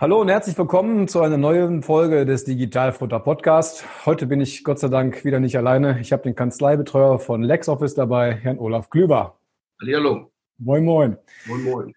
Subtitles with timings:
[0.00, 3.84] Hallo und herzlich willkommen zu einer neuen Folge des Digitalfutter Podcast.
[4.06, 5.98] Heute bin ich Gott sei Dank wieder nicht alleine.
[5.98, 9.40] Ich habe den Kanzleibetreuer von LexOffice dabei, Herrn Olaf Klüber.
[9.82, 10.30] Hallo.
[10.58, 11.16] Moin, moin.
[11.46, 11.94] Moin, moin.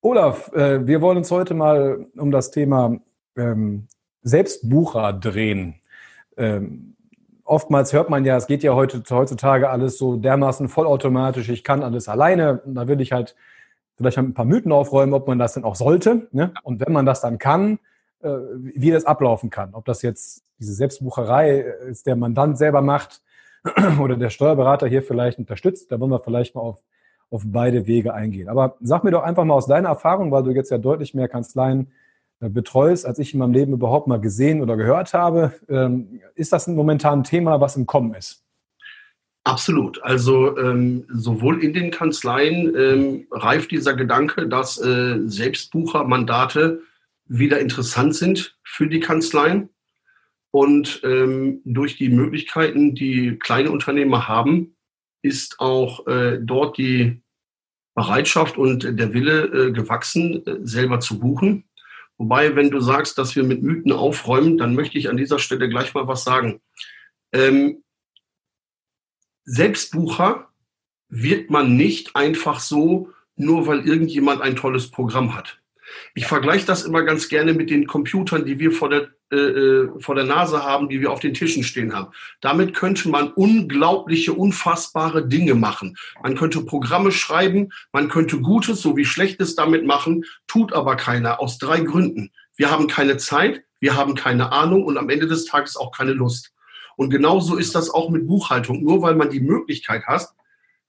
[0.00, 3.00] Olaf, äh, wir wollen uns heute mal um das Thema
[3.36, 3.88] ähm,
[4.22, 5.80] Selbstbucher drehen.
[6.36, 6.94] Ähm,
[7.42, 11.82] oftmals hört man ja, es geht ja heute, heutzutage alles so dermaßen vollautomatisch, ich kann
[11.82, 12.62] alles alleine.
[12.64, 13.34] Da will ich halt
[14.00, 16.28] vielleicht ein paar Mythen aufräumen, ob man das denn auch sollte.
[16.32, 16.54] Ne?
[16.62, 17.78] Und wenn man das dann kann,
[18.22, 19.74] äh, wie das ablaufen kann.
[19.74, 23.22] Ob das jetzt diese Selbstbucherei ist, der Mandant selber macht
[24.00, 25.92] oder der Steuerberater hier vielleicht unterstützt.
[25.92, 26.82] Da wollen wir vielleicht mal auf,
[27.30, 28.48] auf beide Wege eingehen.
[28.48, 31.28] Aber sag mir doch einfach mal aus deiner Erfahrung, weil du jetzt ja deutlich mehr
[31.28, 31.92] Kanzleien
[32.40, 35.52] äh, betreust, als ich in meinem Leben überhaupt mal gesehen oder gehört habe.
[35.68, 38.44] Ähm, ist das ein momentan Thema, was im Kommen ist?
[39.44, 40.02] Absolut.
[40.02, 46.82] Also ähm, sowohl in den Kanzleien ähm, reift dieser Gedanke, dass äh, Selbstbuchermandate
[47.26, 49.70] wieder interessant sind für die Kanzleien.
[50.50, 54.76] Und ähm, durch die Möglichkeiten, die kleine Unternehmer haben,
[55.22, 57.22] ist auch äh, dort die
[57.94, 61.64] Bereitschaft und der Wille äh, gewachsen, äh, selber zu buchen.
[62.18, 65.68] Wobei, wenn du sagst, dass wir mit Mythen aufräumen, dann möchte ich an dieser Stelle
[65.68, 66.60] gleich mal was sagen.
[67.32, 67.82] Ähm,
[69.52, 70.48] Selbstbucher
[71.08, 75.58] wird man nicht einfach so, nur weil irgendjemand ein tolles Programm hat.
[76.14, 79.88] Ich vergleiche das immer ganz gerne mit den Computern, die wir vor der, äh, äh,
[79.98, 82.12] vor der Nase haben, die wir auf den Tischen stehen haben.
[82.40, 85.96] Damit könnte man unglaubliche, unfassbare Dinge machen.
[86.22, 91.58] Man könnte Programme schreiben, man könnte Gutes sowie Schlechtes damit machen, tut aber keiner aus
[91.58, 92.30] drei Gründen.
[92.54, 96.12] Wir haben keine Zeit, wir haben keine Ahnung und am Ende des Tages auch keine
[96.12, 96.52] Lust.
[97.00, 98.84] Und genauso ist das auch mit Buchhaltung.
[98.84, 100.28] Nur weil man die Möglichkeit hat,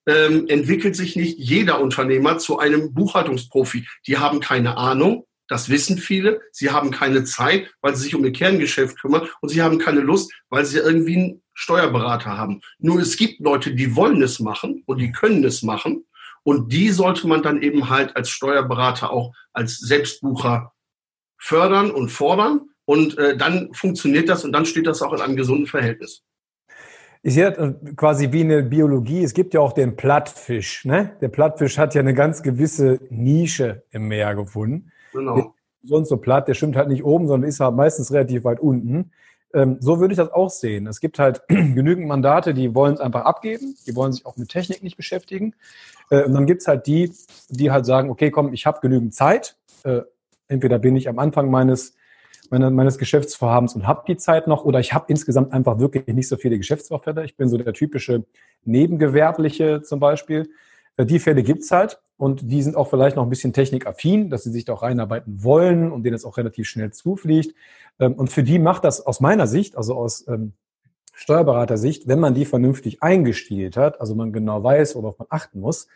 [0.05, 3.88] ähm, entwickelt sich nicht jeder Unternehmer zu einem Buchhaltungsprofi.
[4.07, 6.41] Die haben keine Ahnung, das wissen viele.
[6.51, 10.01] Sie haben keine Zeit, weil sie sich um ihr Kerngeschäft kümmern und sie haben keine
[10.01, 12.59] Lust, weil sie irgendwie einen Steuerberater haben.
[12.77, 16.03] Nur es gibt Leute, die wollen es machen und die können es machen.
[16.44, 20.73] Und die sollte man dann eben halt als Steuerberater auch als Selbstbucher
[21.38, 22.70] fördern und fordern.
[22.91, 26.24] Und äh, dann funktioniert das und dann steht das auch in einem gesunden Verhältnis.
[27.24, 29.24] Ich sehe das quasi wie eine Biologie.
[29.24, 30.84] Es gibt ja auch den Plattfisch.
[30.84, 31.16] Ne?
[31.22, 34.91] Der Plattfisch hat ja eine ganz gewisse Nische im Meer gefunden.
[35.13, 35.56] Genau.
[35.84, 39.12] sonst so platt, der schwimmt halt nicht oben, sondern ist halt meistens relativ weit unten.
[39.53, 40.85] Ähm, so würde ich das auch sehen.
[40.85, 44.50] Es gibt halt genügend Mandate, die wollen es einfach abgeben, die wollen sich auch mit
[44.50, 45.56] Technik nicht beschäftigen.
[46.09, 47.13] Äh, und dann gibt's halt die,
[47.47, 49.56] die halt sagen, okay, komm, ich habe genügend Zeit.
[49.85, 50.01] Äh,
[50.50, 51.96] entweder bin ich am Anfang meines
[52.51, 56.38] meines Geschäftsvorhabens und habe die Zeit noch oder ich habe insgesamt einfach wirklich nicht so
[56.38, 57.23] viele Geschäftsvorfälle.
[57.23, 58.25] Ich bin so der typische
[58.66, 60.50] Nebengewerbliche zum Beispiel.
[60.97, 64.44] Äh, die Fälle gibt's halt und die sind auch vielleicht noch ein bisschen technikaffin, dass
[64.44, 67.56] sie sich da auch reinarbeiten wollen und denen es auch relativ schnell zufliegt.
[68.00, 70.53] Ähm, und für die macht das aus meiner Sicht, also aus ähm,
[71.13, 75.88] Steuerberatersicht, wenn man die vernünftig eingestielt hat, also man genau weiß, worauf man achten muss,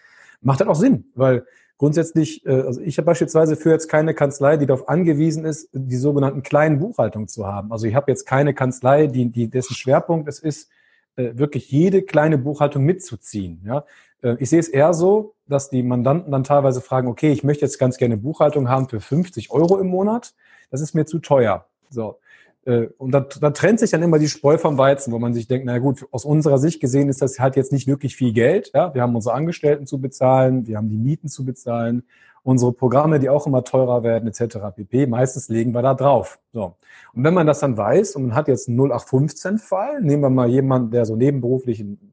[0.42, 1.46] macht das auch Sinn, weil
[1.78, 5.98] grundsätzlich, äh, also ich habe beispielsweise für jetzt keine Kanzlei, die darauf angewiesen ist, die
[5.98, 7.72] sogenannten kleinen Buchhaltungen zu haben.
[7.72, 10.70] Also ich habe jetzt keine Kanzlei, die, die dessen Schwerpunkt es ist,
[11.16, 13.62] äh, wirklich jede kleine Buchhaltung mitzuziehen.
[13.66, 13.86] Ja?
[14.22, 17.66] Äh, ich sehe es eher so, dass die Mandanten dann teilweise fragen, okay, ich möchte
[17.66, 20.34] jetzt ganz gerne Buchhaltung haben für 50 Euro im Monat.
[20.72, 21.66] Das ist mir zu teuer.
[21.90, 22.18] So.
[22.66, 25.48] Äh, und da, da trennt sich dann immer die Spreu vom Weizen, wo man sich
[25.48, 28.72] denkt, na gut, aus unserer Sicht gesehen ist das halt jetzt nicht wirklich viel Geld.
[28.74, 32.04] Ja, wir haben unsere Angestellten zu bezahlen, wir haben die Mieten zu bezahlen,
[32.44, 34.58] unsere Programme, die auch immer teurer werden, etc.
[34.76, 35.08] pp.
[35.08, 36.40] Meistens legen wir da drauf.
[36.54, 36.76] So.
[37.14, 40.50] Und wenn man das dann weiß und man hat jetzt einen 0815-Fall, nehmen wir mal
[40.50, 42.12] jemanden, der so nebenberuflich ein,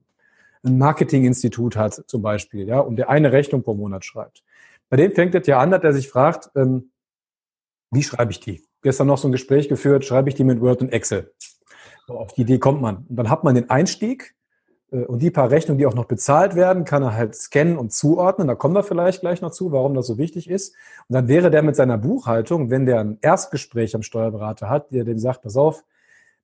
[0.65, 4.45] Marketinginstitut hat zum Beispiel, ja, und der eine Rechnung pro Monat schreibt.
[4.89, 6.93] Bei dem fängt es ja an, dass er sich fragt, ähm,
[7.91, 8.63] wie schreibe ich die?
[8.83, 11.33] Gestern noch so ein Gespräch geführt, schreibe ich die mit Word und Excel.
[12.07, 13.07] So, auf die Idee kommt man.
[13.09, 14.35] Und dann hat man den Einstieg
[14.91, 17.93] äh, und die paar Rechnungen, die auch noch bezahlt werden, kann er halt scannen und
[17.93, 18.49] zuordnen.
[18.49, 20.75] Da kommen wir vielleicht gleich noch zu, warum das so wichtig ist.
[21.09, 25.05] Und dann wäre der mit seiner Buchhaltung, wenn der ein Erstgespräch am Steuerberater hat, der
[25.05, 25.85] dem sagt, pass auf,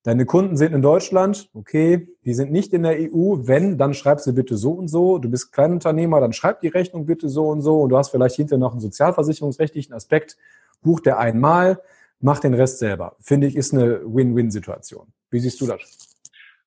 [0.05, 4.27] deine Kunden sind in Deutschland, okay, die sind nicht in der EU, wenn, dann schreibst
[4.27, 5.19] du bitte so und so.
[5.19, 7.83] Du bist Kleinunternehmer, dann schreib die Rechnung bitte so und so.
[7.83, 10.37] Und du hast vielleicht hinterher noch einen sozialversicherungsrechtlichen Aspekt,
[10.83, 11.81] buch der einmal
[12.21, 13.17] mach den Rest selber.
[13.21, 15.13] Finde ich, ist eine Win-Win-Situation.
[15.31, 15.81] Wie siehst du das?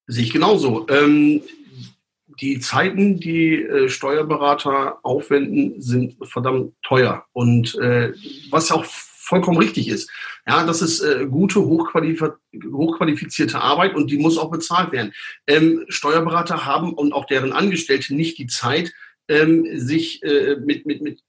[0.08, 0.88] Sehe ich genauso.
[0.90, 1.42] Ähm,
[2.40, 7.26] die Zeiten, die äh, Steuerberater aufwenden, sind verdammt teuer.
[7.34, 8.14] Und äh,
[8.50, 10.12] was auch vollkommen richtig ist.
[10.46, 12.22] Ja, das ist äh, gute, hochqualif
[12.72, 15.14] hochqualifizierte Arbeit und die muss auch bezahlt werden.
[15.48, 18.92] Ähm, Steuerberater haben und auch deren Angestellte nicht die Zeit,
[19.30, 21.22] ähm, sich äh, mit, mit, mit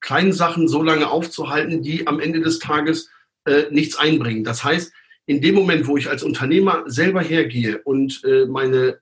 [0.00, 3.10] kleinen Sachen so lange aufzuhalten, die am Ende des Tages
[3.44, 4.44] äh, nichts einbringen.
[4.44, 4.92] Das heißt,
[5.26, 8.98] in dem Moment, wo ich als Unternehmer selber hergehe und äh, meine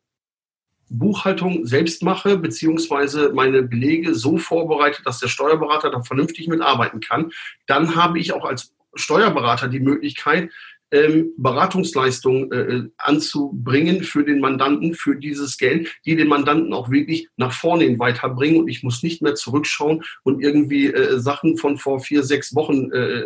[0.88, 7.32] Buchhaltung selbst mache, beziehungsweise meine Belege so vorbereite, dass der Steuerberater da vernünftig mitarbeiten kann,
[7.66, 10.50] dann habe ich auch als Steuerberater die Möglichkeit,
[10.92, 17.28] ähm, Beratungsleistungen äh, anzubringen für den Mandanten, für dieses Geld, die den Mandanten auch wirklich
[17.38, 18.60] nach vorne hin weiterbringen.
[18.60, 22.92] Und ich muss nicht mehr zurückschauen und irgendwie äh, Sachen von vor vier, sechs Wochen
[22.92, 23.24] äh,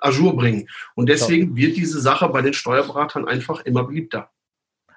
[0.00, 0.68] Ajour bringen.
[0.94, 4.30] Und deswegen wird diese Sache bei den Steuerberatern einfach immer beliebter.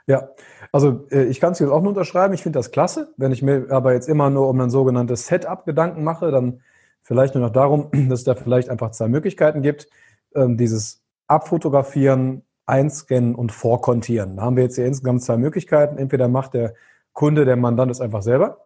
[0.05, 0.29] Ja,
[0.71, 2.33] also äh, ich kann es jetzt auch nur unterschreiben.
[2.33, 3.13] Ich finde das klasse.
[3.17, 6.61] Wenn ich mir aber jetzt immer nur um ein sogenanntes Setup Gedanken mache, dann
[7.01, 9.88] vielleicht nur noch darum, dass es da vielleicht einfach zwei Möglichkeiten gibt.
[10.35, 14.38] Ähm, dieses Abfotografieren, Einscannen und Vorkontieren.
[14.38, 15.97] Da haben wir jetzt hier insgesamt zwei Möglichkeiten.
[15.97, 16.73] Entweder macht der
[17.13, 18.63] Kunde, der Mandant es einfach selber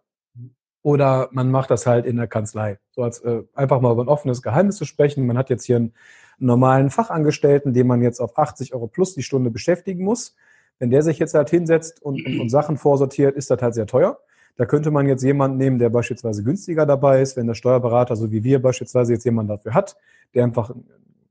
[0.82, 2.78] oder man macht das halt in der Kanzlei.
[2.92, 5.26] So als äh, einfach mal über ein offenes Geheimnis zu sprechen.
[5.26, 5.94] Man hat jetzt hier einen
[6.38, 10.36] normalen Fachangestellten, den man jetzt auf 80 Euro plus die Stunde beschäftigen muss.
[10.78, 13.86] Wenn der sich jetzt halt hinsetzt und, und, und Sachen vorsortiert, ist das halt sehr
[13.86, 14.18] teuer.
[14.56, 18.30] Da könnte man jetzt jemanden nehmen, der beispielsweise günstiger dabei ist, wenn der Steuerberater, so
[18.32, 19.96] wie wir beispielsweise jetzt jemanden dafür hat,
[20.34, 20.72] der einfach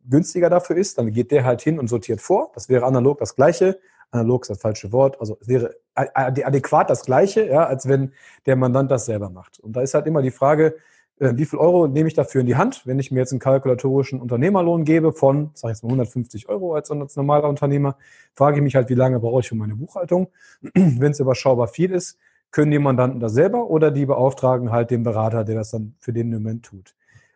[0.10, 2.52] günstiger dafür ist, dann geht der halt hin und sortiert vor.
[2.54, 3.80] Das wäre analog das Gleiche.
[4.12, 5.20] Analog ist das falsche Wort.
[5.20, 8.14] Also wäre adäquat das Gleiche, ja, als wenn
[8.46, 9.60] der Mandant das selber macht.
[9.60, 10.76] Und da ist halt immer die Frage,
[11.20, 14.22] wie viel Euro nehme ich dafür in die Hand, wenn ich mir jetzt einen kalkulatorischen
[14.22, 17.98] Unternehmerlohn gebe von, sag ich jetzt mal 150 Euro als, als normaler Unternehmer,
[18.34, 20.28] frage ich mich halt, wie lange brauche ich für meine Buchhaltung.
[20.74, 22.20] wenn es überschaubar viel ist,
[22.52, 26.14] können die Mandanten das selber oder die beauftragen halt den Berater, der das dann für
[26.14, 26.96] den Moment tut.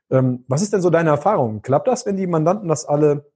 [0.09, 1.61] Ähm, was ist denn so deine Erfahrung?
[1.61, 3.31] Klappt das, wenn die Mandanten das alle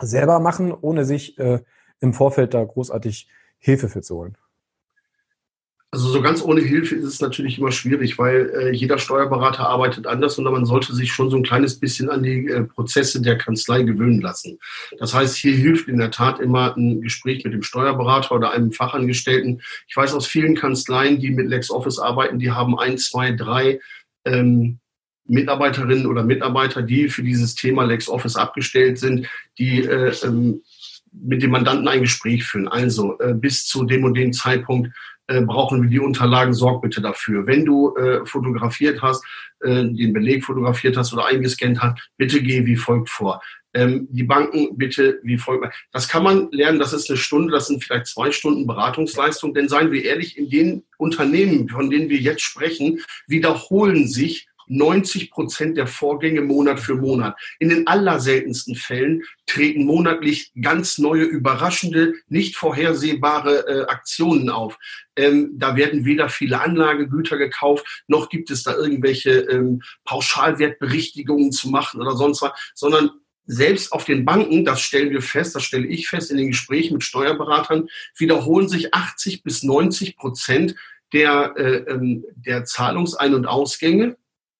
[0.00, 1.60] selber machen, ohne sich äh,
[2.00, 3.28] im Vorfeld da großartig
[3.58, 4.36] Hilfe für zu holen?
[5.90, 10.06] Also so ganz ohne Hilfe ist es natürlich immer schwierig, weil äh, jeder Steuerberater arbeitet
[10.06, 13.38] anders und man sollte sich schon so ein kleines bisschen an die äh, Prozesse der
[13.38, 14.58] Kanzlei gewöhnen lassen.
[14.98, 18.70] Das heißt, hier hilft in der Tat immer ein Gespräch mit dem Steuerberater oder einem
[18.70, 19.62] Fachangestellten.
[19.88, 23.80] Ich weiß aus vielen Kanzleien, die mit LexOffice arbeiten, die haben ein, zwei, drei
[24.26, 24.80] ähm,
[25.24, 29.26] Mitarbeiterinnen oder Mitarbeiter, die für dieses Thema LexOffice abgestellt sind,
[29.56, 30.60] die äh, ähm,
[31.12, 32.68] mit dem Mandanten ein Gespräch führen.
[32.68, 34.90] Also äh, bis zu dem und dem Zeitpunkt
[35.28, 37.46] äh, brauchen wir die Unterlagen, sorg bitte dafür.
[37.46, 39.24] Wenn du äh, fotografiert hast,
[39.60, 43.40] äh, den Beleg fotografiert hast oder eingescannt hast, bitte geh wie folgt vor.
[43.74, 45.72] Ähm, die Banken bitte wie folgt.
[45.92, 49.52] Das kann man lernen, das ist eine Stunde, das sind vielleicht zwei Stunden Beratungsleistung.
[49.52, 55.30] Denn seien wir ehrlich, in den Unternehmen, von denen wir jetzt sprechen, wiederholen sich 90
[55.30, 57.38] Prozent der Vorgänge Monat für Monat.
[57.58, 64.78] In den allerseltensten Fällen treten monatlich ganz neue, überraschende, nicht vorhersehbare äh, Aktionen auf.
[65.16, 71.70] Ähm, da werden weder viele Anlagegüter gekauft, noch gibt es da irgendwelche ähm, Pauschalwertberichtigungen zu
[71.70, 73.10] machen oder sonst was, sondern
[73.48, 76.94] selbst auf den Banken, das stellen wir fest, das stelle ich fest in den Gesprächen
[76.94, 80.74] mit Steuerberatern, wiederholen sich 80 bis 90 Prozent
[81.14, 84.16] der, äh, ähm, der Zahlungsein- und Ausgänge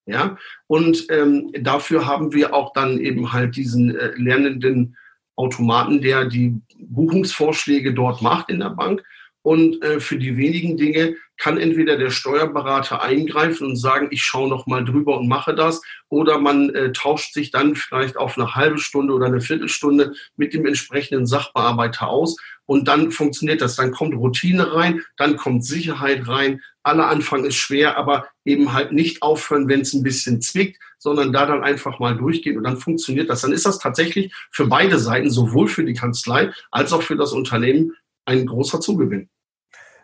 [0.09, 4.97] ja, und ähm, dafür haben wir auch dann eben halt diesen äh, lernenden
[5.35, 9.03] Automaten, der die Buchungsvorschläge dort macht in der Bank.
[9.43, 14.49] Und äh, für die wenigen Dinge kann entweder der Steuerberater eingreifen und sagen, ich schaue
[14.49, 18.55] noch mal drüber und mache das, oder man äh, tauscht sich dann vielleicht auf eine
[18.55, 22.35] halbe Stunde oder eine Viertelstunde mit dem entsprechenden Sachbearbeiter aus
[22.69, 23.77] und dann funktioniert das.
[23.77, 26.61] Dann kommt Routine rein, dann kommt Sicherheit rein.
[26.83, 31.33] Aller Anfang ist schwer, aber eben halt nicht aufhören, wenn es ein bisschen zwickt, sondern
[31.33, 33.41] da dann einfach mal durchgehen und dann funktioniert das.
[33.41, 37.33] Dann ist das tatsächlich für beide Seiten, sowohl für die Kanzlei als auch für das
[37.33, 37.93] Unternehmen,
[38.25, 39.29] ein großer Zugewinn.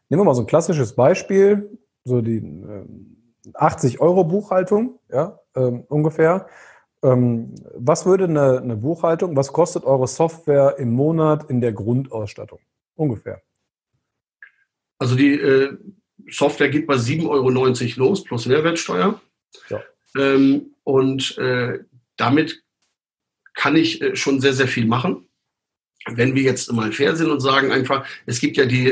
[0.10, 1.70] Nehmen wir mal so ein klassisches Beispiel,
[2.04, 2.86] so die äh,
[3.54, 6.48] 80 Euro Buchhaltung, ja, ähm, ungefähr.
[7.06, 12.60] Ähm, was würde eine, eine, Buchhaltung, was kostet eure Software im Monat in der Grundausstattung?
[12.96, 13.44] Ungefähr.
[14.98, 15.78] Also die äh,
[16.30, 17.50] Software geht bei 7,90 Euro
[18.08, 19.22] los plus Mehrwertsteuer.
[19.70, 19.84] Ja.
[20.18, 21.80] Ähm, und äh,
[22.18, 22.64] damit
[23.54, 25.28] kann ich äh, schon sehr, sehr viel machen.
[26.08, 28.88] Wenn wir jetzt mal fair sind und sagen einfach, es gibt ja die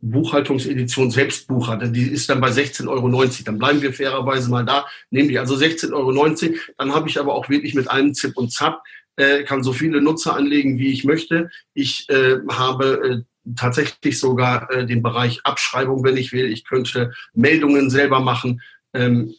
[0.00, 3.08] Buchhaltungsedition Selbstbucher, die ist dann bei 16,90 Euro.
[3.44, 6.56] Dann bleiben wir fairerweise mal da, nehmen die also 16,90 Euro.
[6.76, 8.82] Dann habe ich aber auch wirklich mit allem Zip und Zap,
[9.16, 11.50] äh, kann so viele Nutzer anlegen, wie ich möchte.
[11.74, 16.46] Ich äh, habe äh, tatsächlich sogar äh, den Bereich Abschreibung, wenn ich will.
[16.46, 18.62] Ich könnte Meldungen selber machen.
[18.94, 19.34] Ähm,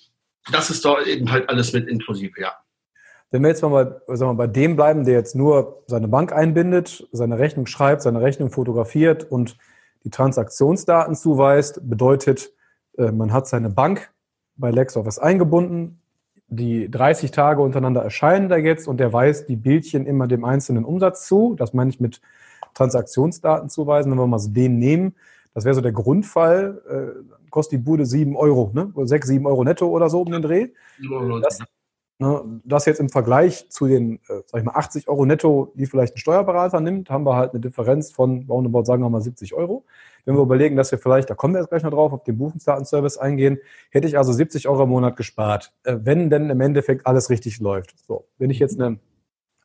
[0.51, 2.53] das ist da eben halt alles mit inklusive, ja.
[3.31, 7.07] Wenn wir jetzt mal sagen wir, bei dem bleiben, der jetzt nur seine Bank einbindet,
[7.11, 9.55] seine Rechnung schreibt, seine Rechnung fotografiert und
[10.03, 12.53] die Transaktionsdaten zuweist, bedeutet,
[12.97, 14.11] äh, man hat seine Bank
[14.55, 16.01] bei LexOffice eingebunden,
[16.47, 20.83] die 30 Tage untereinander erscheinen da jetzt und der weist die Bildchen immer dem einzelnen
[20.83, 21.55] Umsatz zu.
[21.55, 22.21] Das meine ich mit
[22.73, 24.11] Transaktionsdaten zuweisen.
[24.11, 25.15] Wenn wir mal so den nehmen,
[25.53, 28.91] das wäre so der Grundfall, äh, kostet die Bude 7 Euro, ne?
[28.95, 30.69] 6, 7 Euro netto oder so um den Dreh.
[31.41, 31.59] Das,
[32.21, 35.85] Ne, das jetzt im Vergleich zu den, äh, sag ich mal, 80 Euro netto, die
[35.85, 39.53] vielleicht ein Steuerberater nimmt, haben wir halt eine Differenz von roundabout, sagen wir mal, 70
[39.53, 39.85] Euro.
[40.25, 42.37] Wenn wir überlegen, dass wir vielleicht, da kommen wir jetzt gleich noch drauf, auf den
[42.37, 43.59] Buchungsdatenservice eingehen,
[43.89, 47.61] hätte ich also 70 Euro im Monat gespart, äh, wenn denn im Endeffekt alles richtig
[47.61, 47.97] läuft.
[48.05, 48.99] So, wenn ich jetzt eine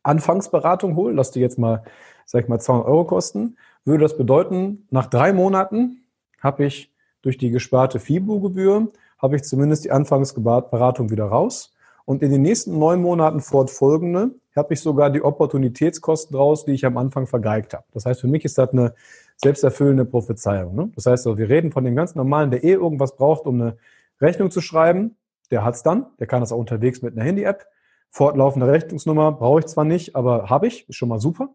[0.05, 1.83] Anfangsberatung hole, lass die jetzt mal,
[2.25, 6.05] sag ich mal, 200 Euro kosten, würde das bedeuten, nach drei Monaten
[6.41, 11.74] habe ich durch die gesparte FIBU-Gebühr, habe ich zumindest die Anfangsberatung wieder raus
[12.05, 16.85] und in den nächsten neun Monaten fortfolgende habe ich sogar die Opportunitätskosten raus, die ich
[16.85, 17.85] am Anfang vergeigt habe.
[17.93, 18.95] Das heißt, für mich ist das eine
[19.37, 20.75] selbsterfüllende Prophezeiung.
[20.75, 20.93] Ne?
[20.95, 23.77] Das heißt, wir reden von dem ganz normalen, der eh irgendwas braucht, um eine
[24.21, 25.17] Rechnung zu schreiben.
[25.51, 26.07] Der hat's dann.
[26.21, 27.67] Der kann das auch unterwegs mit einer Handy-App.
[28.11, 30.89] Fortlaufende Rechnungsnummer brauche ich zwar nicht, aber habe ich.
[30.89, 31.49] Ist schon mal super.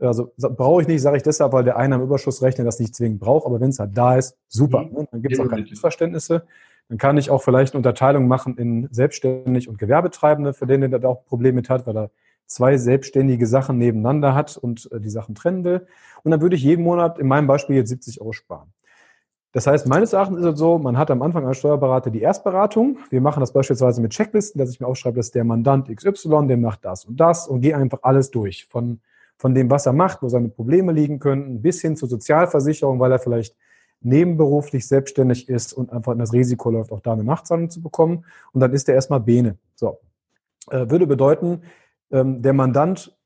[0.00, 3.46] Also brauche ich nicht, sage ich deshalb, weil der Einnahmenüberschussrechner das nicht zwingend braucht.
[3.46, 4.82] Aber wenn es halt da ist, super.
[4.84, 4.92] Mhm.
[4.92, 5.08] Ne?
[5.10, 6.44] Dann gibt es auch keine Missverständnisse.
[6.88, 10.98] Dann kann ich auch vielleicht eine Unterteilung machen in Selbstständig und Gewerbetreibende, für den der
[10.98, 12.10] da auch Probleme mit hat, weil er
[12.46, 15.86] zwei selbstständige Sachen nebeneinander hat und äh, die Sachen trennen will.
[16.24, 18.72] Und dann würde ich jeden Monat in meinem Beispiel jetzt 70 Euro sparen.
[19.52, 22.98] Das heißt, meines Erachtens ist es so, man hat am Anfang als Steuerberater die Erstberatung.
[23.10, 26.58] Wir machen das beispielsweise mit Checklisten, dass ich mir aufschreibe, dass der Mandant XY, der
[26.58, 28.66] macht das und das und gehe einfach alles durch.
[28.66, 29.00] Von,
[29.36, 33.12] von dem, was er macht, wo seine Probleme liegen könnten, bis hin zur Sozialversicherung, weil
[33.12, 33.56] er vielleicht
[34.00, 38.24] nebenberuflich selbstständig ist und einfach in das Risiko läuft, auch da eine Nachtzahlung zu bekommen.
[38.52, 39.56] Und dann ist er erstmal Bene.
[39.74, 39.98] So.
[40.70, 41.62] Äh, würde bedeuten,
[42.10, 43.16] ähm, der Mandant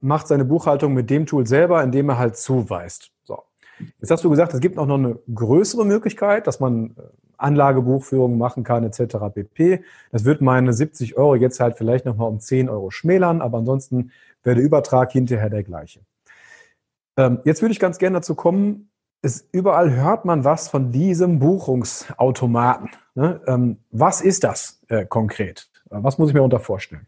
[0.00, 3.10] macht seine Buchhaltung mit dem Tool selber, indem er halt zuweist.
[3.24, 3.42] So.
[4.00, 7.02] Jetzt hast du gesagt, es gibt auch noch eine größere Möglichkeit, dass man äh,
[7.36, 9.16] Anlagebuchführung machen kann, etc.
[9.32, 9.82] pp.
[10.10, 14.10] Das wird meine 70 Euro jetzt halt vielleicht nochmal um 10 Euro schmälern, aber ansonsten
[14.42, 16.00] wäre der Übertrag hinterher der gleiche.
[17.16, 18.90] Ähm, jetzt würde ich ganz gerne dazu kommen,
[19.22, 22.90] es, überall hört man was von diesem Buchungsautomaten.
[23.14, 23.40] Ne?
[23.46, 25.68] Ähm, was ist das äh, konkret?
[25.90, 27.06] Was muss ich mir unter vorstellen?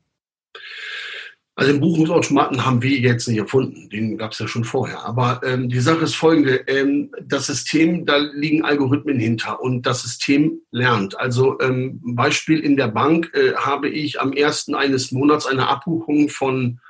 [1.57, 5.05] Also den Buchungsautomaten haben wir jetzt nicht erfunden, den gab es ja schon vorher.
[5.05, 10.03] Aber ähm, die Sache ist folgende, ähm, das System, da liegen Algorithmen hinter und das
[10.03, 11.21] System lernt.
[11.21, 16.31] Also ähm, Beispiel in der Bank äh, habe ich am ersten eines Monats eine Abbuchung
[16.31, 16.81] von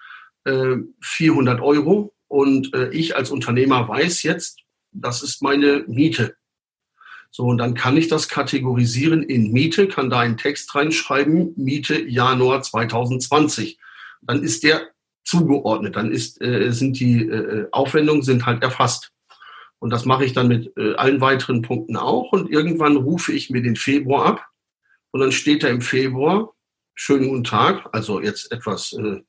[0.45, 4.60] äh, 400 Euro und äh, ich als Unternehmer weiß jetzt,
[4.93, 6.37] das ist meine Miete.
[7.31, 12.01] So, und dann kann ich das kategorisieren in Miete, kann da einen Text reinschreiben, Miete
[12.01, 13.79] Januar 2020.
[14.23, 14.89] Dann ist der
[15.25, 19.13] zugeordnet, dann ist, äh, sind die äh, Aufwendungen sind halt erfasst.
[19.79, 22.33] Und das mache ich dann mit äh, allen weiteren Punkten auch.
[22.33, 24.47] Und irgendwann rufe ich mir den Februar ab
[25.13, 26.53] und dann steht da im Februar,
[26.95, 29.21] schönen guten Tag, also jetzt etwas äh,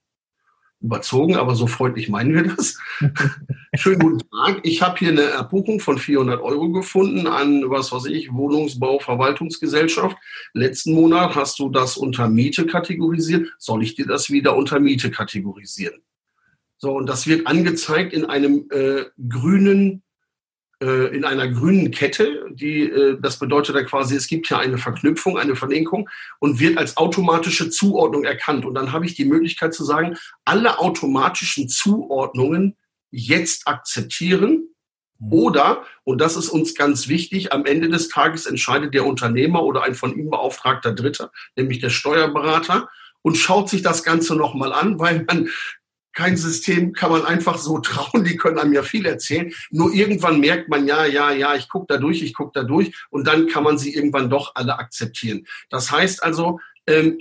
[0.82, 2.78] überzogen, aber so freundlich meinen wir das.
[3.76, 4.60] Schönen guten Tag.
[4.64, 10.18] Ich habe hier eine Erbuchung von 400 Euro gefunden an, was weiß ich, Wohnungsbau, Verwaltungsgesellschaft.
[10.54, 13.48] Letzten Monat hast du das unter Miete kategorisiert.
[13.58, 16.02] Soll ich dir das wieder unter Miete kategorisieren?
[16.78, 20.02] So, und das wird angezeigt in einem äh, grünen
[20.86, 25.38] in einer grünen Kette, die, äh, das bedeutet ja quasi, es gibt ja eine Verknüpfung,
[25.38, 26.10] eine Verlinkung
[26.40, 28.66] und wird als automatische Zuordnung erkannt.
[28.66, 32.76] Und dann habe ich die Möglichkeit zu sagen, alle automatischen Zuordnungen
[33.12, 34.70] jetzt akzeptieren
[35.20, 35.34] mhm.
[35.34, 39.84] oder, und das ist uns ganz wichtig, am Ende des Tages entscheidet der Unternehmer oder
[39.84, 42.90] ein von ihm beauftragter Dritter, nämlich der Steuerberater,
[43.22, 45.48] und schaut sich das Ganze nochmal an, weil man
[46.14, 49.54] kein System kann man einfach so trauen, die können einem ja viel erzählen.
[49.70, 52.94] Nur irgendwann merkt man, ja, ja, ja, ich gucke da durch, ich gucke da durch
[53.10, 55.46] und dann kann man sie irgendwann doch alle akzeptieren.
[55.70, 57.20] Das heißt also, ähm,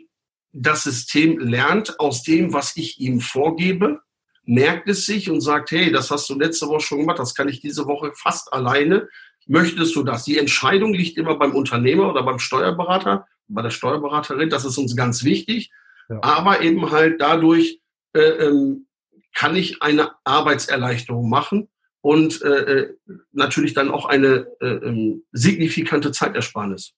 [0.52, 4.00] das System lernt aus dem, was ich ihm vorgebe,
[4.44, 7.48] merkt es sich und sagt, hey, das hast du letzte Woche schon gemacht, das kann
[7.48, 9.08] ich diese Woche fast alleine.
[9.46, 10.24] Möchtest du das?
[10.24, 14.96] Die Entscheidung liegt immer beim Unternehmer oder beim Steuerberater, bei der Steuerberaterin, das ist uns
[14.96, 15.70] ganz wichtig.
[16.08, 16.18] Ja.
[16.22, 17.79] Aber eben halt dadurch,
[18.14, 18.86] äh, ähm,
[19.34, 21.68] kann ich eine Arbeitserleichterung machen
[22.00, 22.94] und äh, äh
[23.32, 26.94] natürlich dann auch eine äh, ähm, signifikante Zeitersparnis.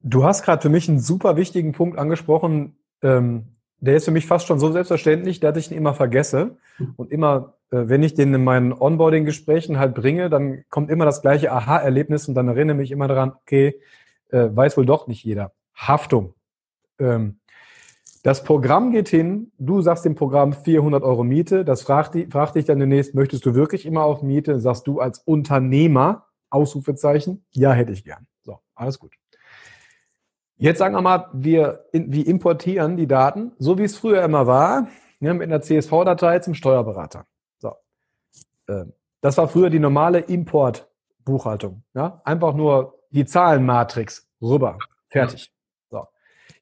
[0.00, 2.76] Du hast gerade für mich einen super wichtigen Punkt angesprochen.
[3.02, 6.56] Ähm, der ist für mich fast schon so selbstverständlich, dass ich ihn immer vergesse.
[6.96, 11.22] Und immer, äh, wenn ich den in meinen Onboarding-Gesprächen halt bringe, dann kommt immer das
[11.22, 13.80] gleiche Aha-Erlebnis und dann erinnere mich immer daran, okay,
[14.30, 15.52] äh, weiß wohl doch nicht jeder.
[15.74, 16.34] Haftung.
[16.98, 17.40] Ähm,
[18.26, 22.56] das Programm geht hin, du sagst dem Programm 400 Euro Miete, das fragt, die, fragt
[22.56, 24.58] dich dann demnächst, möchtest du wirklich immer auf Miete?
[24.58, 28.26] Sagst du als Unternehmer, Ausrufezeichen, ja, hätte ich gern.
[28.42, 29.14] So, alles gut.
[30.56, 34.88] Jetzt sagen wir mal, wir, wir importieren die Daten, so wie es früher immer war,
[35.20, 37.26] ja, mit einer CSV-Datei zum Steuerberater.
[37.58, 37.74] So.
[38.68, 41.84] Ähm, das war früher die normale Importbuchhaltung.
[41.94, 42.22] Ja?
[42.24, 44.78] Einfach nur die Zahlenmatrix rüber.
[45.10, 45.52] Fertig.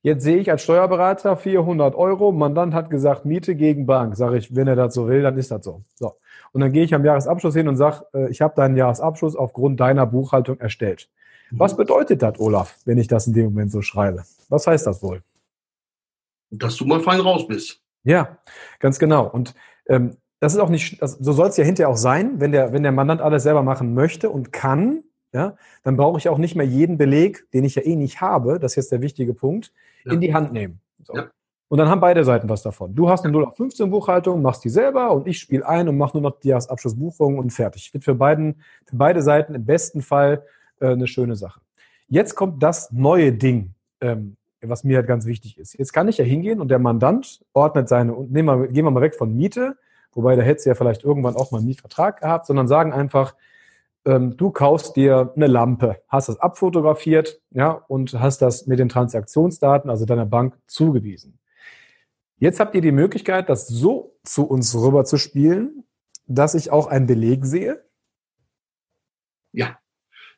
[0.04, 2.30] Jetzt sehe ich als Steuerberater 400 Euro.
[2.30, 4.16] Mandant hat gesagt, Miete gegen Bank.
[4.16, 5.82] Sage ich, wenn er das so will, dann ist das so.
[5.94, 6.18] So.
[6.52, 9.80] Und dann gehe ich am Jahresabschluss hin und sage, äh, ich habe deinen Jahresabschluss aufgrund
[9.80, 11.08] deiner Buchhaltung erstellt.
[11.52, 14.24] Was bedeutet das, Olaf, wenn ich das in dem Moment so schreibe?
[14.50, 15.22] Was heißt das wohl?
[16.50, 17.80] Dass du mal fein raus bist.
[18.02, 18.36] Ja,
[18.80, 19.26] ganz genau.
[19.26, 19.54] Und
[19.88, 22.74] ähm, das ist auch nicht, das, so soll es ja hinterher auch sein, wenn der,
[22.74, 25.02] wenn der Mandant alles selber machen möchte und kann,
[25.34, 28.60] ja, dann brauche ich auch nicht mehr jeden Beleg, den ich ja eh nicht habe,
[28.60, 29.72] das ist jetzt der wichtige Punkt,
[30.04, 30.12] ja.
[30.12, 30.80] in die Hand nehmen.
[31.02, 31.14] So.
[31.14, 31.26] Ja.
[31.68, 32.94] Und dann haben beide Seiten was davon.
[32.94, 35.98] Du hast eine 0 auf 15 Buchhaltung, machst die selber und ich spiele ein und
[35.98, 37.92] mache nur noch die Jahresabschlussbuchung und fertig.
[37.92, 40.44] Wird für, beiden, für beide Seiten im besten Fall
[40.78, 41.60] äh, eine schöne Sache.
[42.06, 45.76] Jetzt kommt das neue Ding, ähm, was mir halt ganz wichtig ist.
[45.76, 48.92] Jetzt kann ich ja hingehen und der Mandant ordnet seine, und nehmen wir, gehen wir
[48.92, 49.76] mal weg von Miete,
[50.12, 53.34] wobei da hätte sie ja vielleicht irgendwann auch mal einen Mietvertrag gehabt, sondern sagen einfach,
[54.04, 58.88] ähm, du kaufst dir eine Lampe, hast das abfotografiert, ja, und hast das mit den
[58.88, 61.38] Transaktionsdaten, also deiner Bank, zugewiesen.
[62.38, 65.84] Jetzt habt ihr die Möglichkeit, das so zu uns rüber zu spielen,
[66.26, 67.84] dass ich auch einen Beleg sehe.
[69.52, 69.78] Ja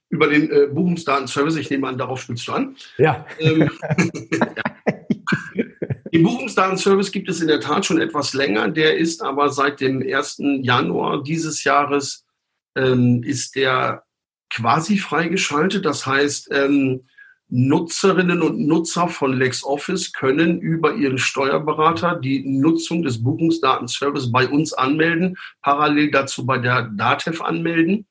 [0.09, 1.57] über den äh, Buchungsdatenservice.
[1.57, 2.77] Ich nehme an, darauf spielst du an.
[2.97, 3.27] Ja.
[3.41, 3.69] Ähm,
[4.31, 4.49] ja.
[6.13, 8.69] Den Buchungsdatenservice gibt es in der Tat schon etwas länger.
[8.69, 10.39] Der ist aber seit dem 1.
[10.63, 12.26] Januar dieses Jahres
[12.77, 14.05] ähm, ist der
[14.51, 15.85] quasi freigeschaltet.
[15.85, 17.07] Das heißt, ähm,
[17.49, 24.73] Nutzerinnen und Nutzer von LexOffice können über ihren Steuerberater die Nutzung des Buchungsdatenservice bei uns
[24.73, 28.07] anmelden, parallel dazu bei der DATEV anmelden.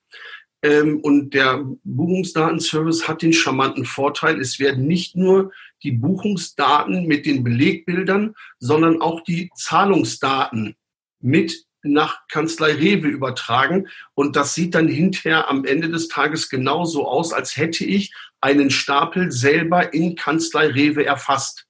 [0.63, 5.51] Ähm, und der Buchungsdatenservice hat den charmanten Vorteil, es werden nicht nur
[5.84, 10.75] die Buchungsdaten mit den Belegbildern, sondern auch die Zahlungsdaten
[11.19, 13.88] mit nach Kanzlei Rewe übertragen.
[14.13, 18.69] Und das sieht dann hinterher am Ende des Tages genauso aus, als hätte ich einen
[18.69, 21.65] Stapel selber in Kanzlei Rewe erfasst.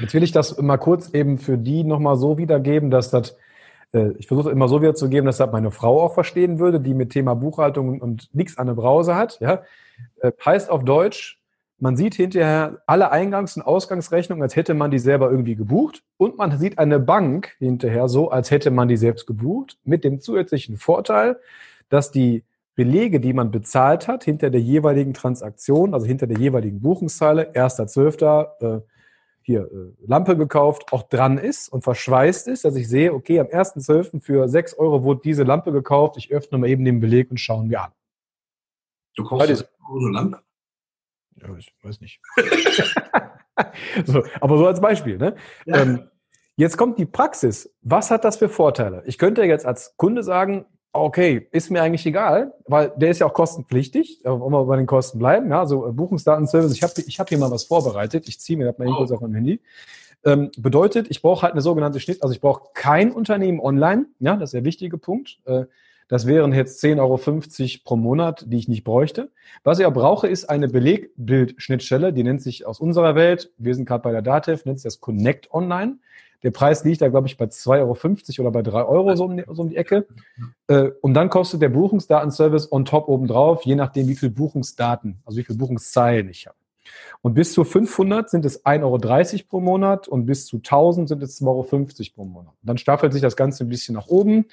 [0.00, 3.36] Jetzt will ich das mal kurz eben für die nochmal so wiedergeben, dass das
[3.92, 7.10] äh, ich versuche immer so wiederzugeben, dass das meine Frau auch verstehen würde, die mit
[7.10, 9.40] Thema Buchhaltung und nichts an der Brause hat.
[9.40, 9.62] Ja?
[10.20, 11.37] Äh, heißt auf Deutsch,
[11.80, 16.02] man sieht hinterher alle Eingangs- und Ausgangsrechnungen, als hätte man die selber irgendwie gebucht.
[16.16, 20.20] Und man sieht eine Bank hinterher so, als hätte man die selbst gebucht, mit dem
[20.20, 21.38] zusätzlichen Vorteil,
[21.88, 26.80] dass die Belege, die man bezahlt hat, hinter der jeweiligen Transaktion, also hinter der jeweiligen
[26.80, 28.82] Buchungszeile, 1.12.,
[29.48, 33.46] hier äh, Lampe gekauft, auch dran ist und verschweißt ist, dass ich sehe, okay, am
[33.46, 34.20] 1.12.
[34.20, 37.70] für 6 Euro wurde diese Lampe gekauft, ich öffne mal eben den Beleg und schauen
[37.70, 37.92] wir an.
[39.16, 40.40] Du kaufst eine Lampe?
[41.40, 42.20] Ja, ich weiß nicht.
[44.04, 45.18] so, aber so als Beispiel.
[45.18, 45.36] Ne?
[45.66, 45.82] Ja.
[45.82, 46.08] Ähm,
[46.56, 47.74] jetzt kommt die Praxis.
[47.82, 49.02] Was hat das für Vorteile?
[49.06, 53.26] Ich könnte jetzt als Kunde sagen, okay, ist mir eigentlich egal, weil der ist ja
[53.26, 57.20] auch kostenpflichtig, wollen wir bei den Kosten bleiben, ja, so äh, Buchungsdatenservice, ich habe ich
[57.20, 58.96] hab hier mal was vorbereitet, ich ziehe mir das mal oh.
[58.96, 59.60] kurz auf mein Handy.
[60.24, 64.36] Ähm, bedeutet, ich brauche halt eine sogenannte Schnitt, also ich brauche kein Unternehmen online, ja,
[64.36, 65.38] das ist der wichtige Punkt.
[65.44, 65.66] Äh,
[66.08, 69.30] das wären jetzt 10,50 Euro pro Monat, die ich nicht bräuchte.
[69.62, 73.86] Was ich aber brauche, ist eine Belegbildschnittstelle, die nennt sich aus unserer Welt, wir sind
[73.86, 75.98] gerade bei der DATEV, nennt sich das Connect Online.
[76.42, 79.36] Der Preis liegt da, glaube ich, bei 2,50 Euro oder bei 3 Euro so um
[79.36, 80.06] die, so um die Ecke.
[80.68, 85.38] Äh, und dann kostet der Buchungsdatenservice on top obendrauf, je nachdem, wie viel Buchungsdaten, also
[85.38, 86.56] wie viel Buchungszeilen ich habe.
[87.20, 91.22] Und bis zu 500 sind es 1,30 Euro pro Monat und bis zu 1000 sind
[91.22, 91.64] es 2,50 Euro
[92.14, 92.54] pro Monat.
[92.62, 94.46] Dann staffelt sich das Ganze ein bisschen nach oben.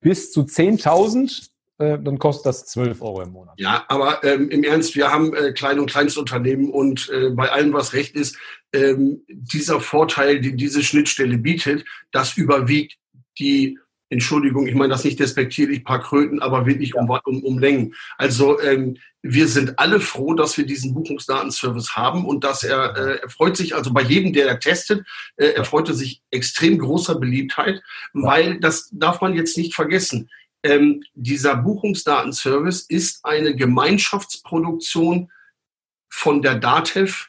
[0.00, 3.54] Bis zu 10.000 äh, dann kostet das 12 Euro im Monat.
[3.56, 7.72] Ja, aber ähm, im Ernst, wir haben äh, Klein- und Kleinstunternehmen und äh, bei allem,
[7.72, 8.36] was recht ist,
[8.72, 12.96] ähm, dieser Vorteil, den diese Schnittstelle bietet, das überwiegt
[13.38, 13.78] die
[14.10, 17.94] Entschuldigung, ich meine das nicht despektierlich, paar Kröten, aber wirklich um, um, um Längen.
[18.16, 23.18] Also ähm, wir sind alle froh, dass wir diesen Buchungsdatenservice haben und dass er, äh,
[23.22, 27.16] er freut sich, also bei jedem, der er testet, äh, er freute sich extrem großer
[27.16, 27.82] Beliebtheit,
[28.14, 30.30] weil das darf man jetzt nicht vergessen.
[30.62, 35.30] Ähm, dieser Buchungsdatenservice ist eine Gemeinschaftsproduktion
[36.08, 37.28] von der DATEV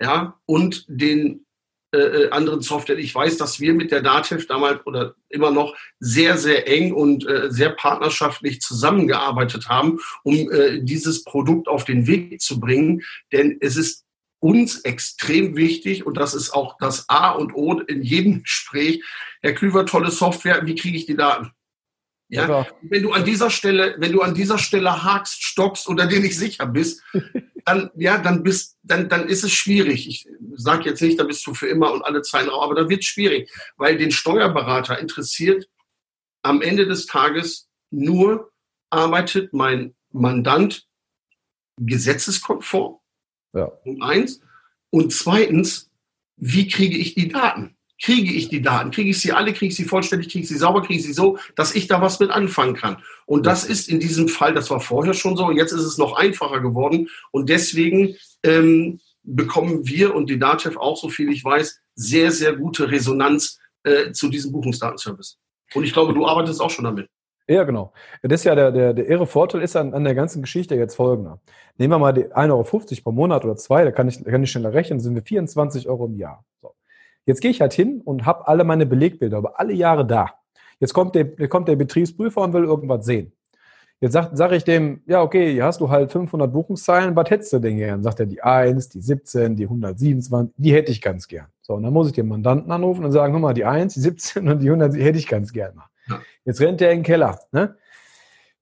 [0.00, 1.46] ja, und den
[1.90, 2.98] äh, äh, anderen Software.
[2.98, 7.26] Ich weiß, dass wir mit der DATEV damals oder immer noch sehr, sehr eng und
[7.26, 13.02] äh, sehr partnerschaftlich zusammengearbeitet haben, um äh, dieses Produkt auf den Weg zu bringen.
[13.32, 14.04] Denn es ist
[14.38, 19.02] uns extrem wichtig und das ist auch das A und O in jedem Gespräch.
[19.40, 21.52] Herr Klüver, tolle Software, wie kriege ich die Daten?
[22.30, 26.06] Ja, ja, wenn du an dieser Stelle, wenn du an dieser Stelle hakst, stockst oder
[26.06, 27.02] dir nicht sicher bist,
[27.64, 30.06] dann, ja, dann bist, dann, dann ist es schwierig.
[30.06, 32.90] Ich sage jetzt nicht, da bist du für immer und alle Zeiten raus, aber dann
[32.90, 35.68] wird es schwierig, weil den Steuerberater interessiert
[36.42, 38.52] am Ende des Tages nur,
[38.90, 40.86] arbeitet mein Mandant
[41.78, 42.98] gesetzeskonform?
[43.54, 43.72] Ja.
[43.84, 44.42] Und eins.
[44.90, 45.90] Und zweitens,
[46.36, 47.77] wie kriege ich die Daten?
[48.00, 48.90] Kriege ich die Daten?
[48.90, 49.52] Kriege ich sie alle?
[49.52, 50.30] Kriege ich sie vollständig?
[50.30, 50.82] Kriege ich sie sauber?
[50.82, 52.98] Kriege ich sie so, dass ich da was mit anfangen kann?
[53.26, 56.16] Und das ist in diesem Fall, das war vorher schon so, jetzt ist es noch
[56.16, 57.08] einfacher geworden.
[57.30, 62.54] Und deswegen ähm, bekommen wir und die DATEV auch, so viel ich weiß, sehr, sehr
[62.54, 65.38] gute Resonanz äh, zu diesem Buchungsdatenservice.
[65.74, 67.08] Und ich glaube, du arbeitest auch schon damit.
[67.48, 67.92] Ja, genau.
[68.22, 70.96] Das ist ja der, der, der irre Vorteil ist an, an der ganzen Geschichte jetzt
[70.96, 71.40] folgender.
[71.78, 74.50] Nehmen wir mal die 1,50 Euro pro Monat oder zwei, da kann ich, kann ich
[74.50, 76.44] schneller rechnen, sind wir 24 Euro im Jahr.
[76.60, 76.74] So.
[77.28, 80.30] Jetzt gehe ich halt hin und habe alle meine Belegbilder über alle Jahre da.
[80.80, 83.32] Jetzt kommt der, kommt der Betriebsprüfer und will irgendwas sehen.
[84.00, 87.52] Jetzt sage sag ich dem, ja, okay, hier hast du halt 500 Buchungszeilen, was hättest
[87.52, 88.02] du denn gern?
[88.02, 91.48] Sagt er, die 1, die 17, die 127, die hätte ich ganz gern.
[91.60, 94.00] So, und dann muss ich den Mandanten anrufen und sagen, hör mal, die 1, die
[94.00, 95.90] 17 und die 100, die hätte ich ganz gern mal.
[96.46, 97.38] Jetzt rennt der in den Keller.
[97.52, 97.76] Ne?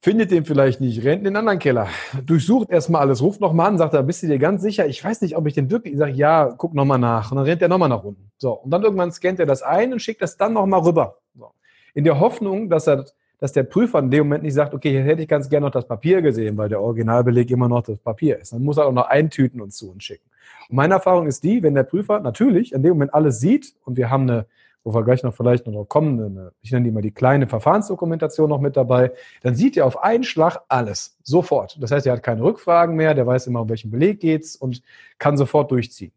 [0.00, 1.88] Findet den vielleicht nicht, rennt in den anderen Keller,
[2.24, 4.86] durchsucht erstmal alles, ruft nochmal an, sagt er, bist du dir ganz sicher?
[4.86, 7.30] Ich weiß nicht, ob ich den wirklich, ich sage, ja, guck nochmal nach.
[7.30, 8.30] Und dann rennt er nochmal nach unten.
[8.38, 11.18] So, und dann irgendwann scannt er das ein und schickt das dann nochmal rüber.
[11.34, 11.50] So.
[11.94, 13.06] In der Hoffnung, dass er,
[13.38, 15.72] dass der Prüfer in dem Moment nicht sagt, okay, hier hätte ich ganz gerne noch
[15.72, 18.52] das Papier gesehen, weil der Originalbeleg immer noch das Papier ist.
[18.52, 20.28] Dann muss er auch noch eintüten und zu uns schicken.
[20.68, 23.96] Und meine Erfahrung ist die, wenn der Prüfer natürlich in dem Moment alles sieht und
[23.96, 24.46] wir haben eine
[24.86, 28.48] wo wir gleich noch vielleicht noch kommen, eine, ich nenne die mal die kleine Verfahrensdokumentation
[28.48, 29.10] noch mit dabei,
[29.42, 31.76] dann sieht er auf einen Schlag alles, sofort.
[31.82, 34.82] Das heißt, er hat keine Rückfragen mehr, der weiß immer, um welchen Beleg geht's und
[35.18, 36.12] kann sofort durchziehen.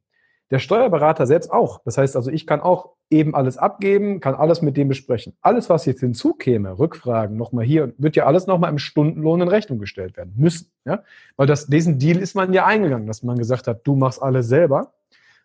[0.51, 1.81] Der Steuerberater selbst auch.
[1.83, 5.35] Das heißt also, ich kann auch eben alles abgeben, kann alles mit dem besprechen.
[5.41, 9.79] Alles, was jetzt hinzukäme, Rückfragen, nochmal hier, wird ja alles nochmal im Stundenlohn in Rechnung
[9.79, 10.71] gestellt werden müssen.
[10.85, 11.03] Ja?
[11.37, 14.47] Weil das, diesen Deal ist man ja eingegangen, dass man gesagt hat, du machst alles
[14.47, 14.93] selber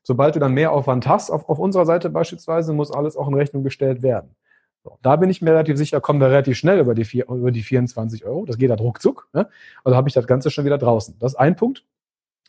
[0.04, 3.34] Sobald du dann mehr Aufwand hast, auf, auf unserer Seite beispielsweise, muss alles auch in
[3.34, 4.36] Rechnung gestellt werden.
[4.84, 7.50] So, da bin ich mir relativ sicher, kommen wir relativ schnell über die, vier, über
[7.50, 8.44] die 24 Euro.
[8.44, 9.28] Das geht da ruckzuck.
[9.32, 9.48] Ne?
[9.82, 11.16] Also habe ich das Ganze schon wieder draußen.
[11.18, 11.84] Das ist ein Punkt.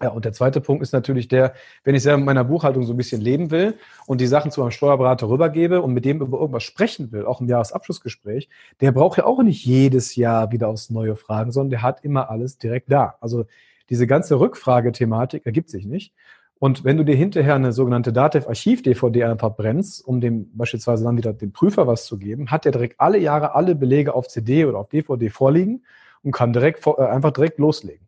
[0.01, 1.53] Ja, und der zweite Punkt ist natürlich der,
[1.85, 4.61] wenn ich selber mit meiner Buchhaltung so ein bisschen leben will und die Sachen zu
[4.61, 8.49] einem Steuerberater rübergebe und mit dem über irgendwas sprechen will, auch im Jahresabschlussgespräch,
[8.81, 12.29] der braucht ja auch nicht jedes Jahr wieder aufs neue Fragen, sondern der hat immer
[12.29, 13.15] alles direkt da.
[13.21, 13.45] Also
[13.89, 16.13] diese ganze Rückfragethematik ergibt sich nicht.
[16.57, 21.33] Und wenn du dir hinterher eine sogenannte Datev-Archiv-DVD einfach brennst, um dem beispielsweise dann wieder
[21.33, 24.79] dem Prüfer was zu geben, hat der direkt alle Jahre alle Belege auf CD oder
[24.79, 25.83] auf DVD vorliegen
[26.23, 28.07] und kann direkt äh, einfach direkt loslegen.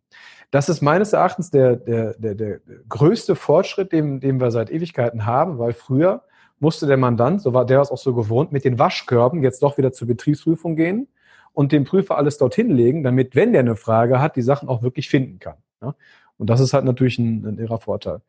[0.49, 5.25] Das ist meines Erachtens der, der, der, der größte Fortschritt, den, den wir seit Ewigkeiten
[5.25, 6.23] haben, weil früher
[6.60, 9.77] musste der Mandant, so war der es auch so gewohnt, mit den Waschkörben jetzt doch
[9.77, 11.07] wieder zur Betriebsprüfung gehen
[11.53, 14.81] und dem Prüfer alles dorthin legen, damit, wenn der eine Frage hat, die Sachen auch
[14.83, 15.57] wirklich finden kann.
[15.81, 15.95] Ja?
[16.38, 18.21] Und das ist halt natürlich ein, ein irrer Vorteil.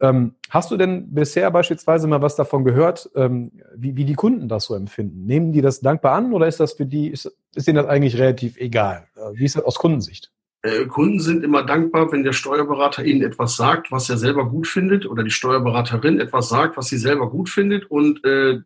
[0.00, 4.48] Ähm, hast du denn bisher beispielsweise mal was davon gehört, ähm, wie, wie die Kunden
[4.48, 5.26] das so empfinden?
[5.26, 8.18] Nehmen die das dankbar an oder ist das für die, ist, ist denen das eigentlich
[8.18, 9.06] relativ egal?
[9.16, 10.32] Äh, wie ist das aus Kundensicht?
[10.62, 14.66] Äh, Kunden sind immer dankbar, wenn der Steuerberater ihnen etwas sagt, was er selber gut
[14.66, 17.90] findet, oder die Steuerberaterin etwas sagt, was sie selber gut findet.
[17.90, 18.60] Und äh,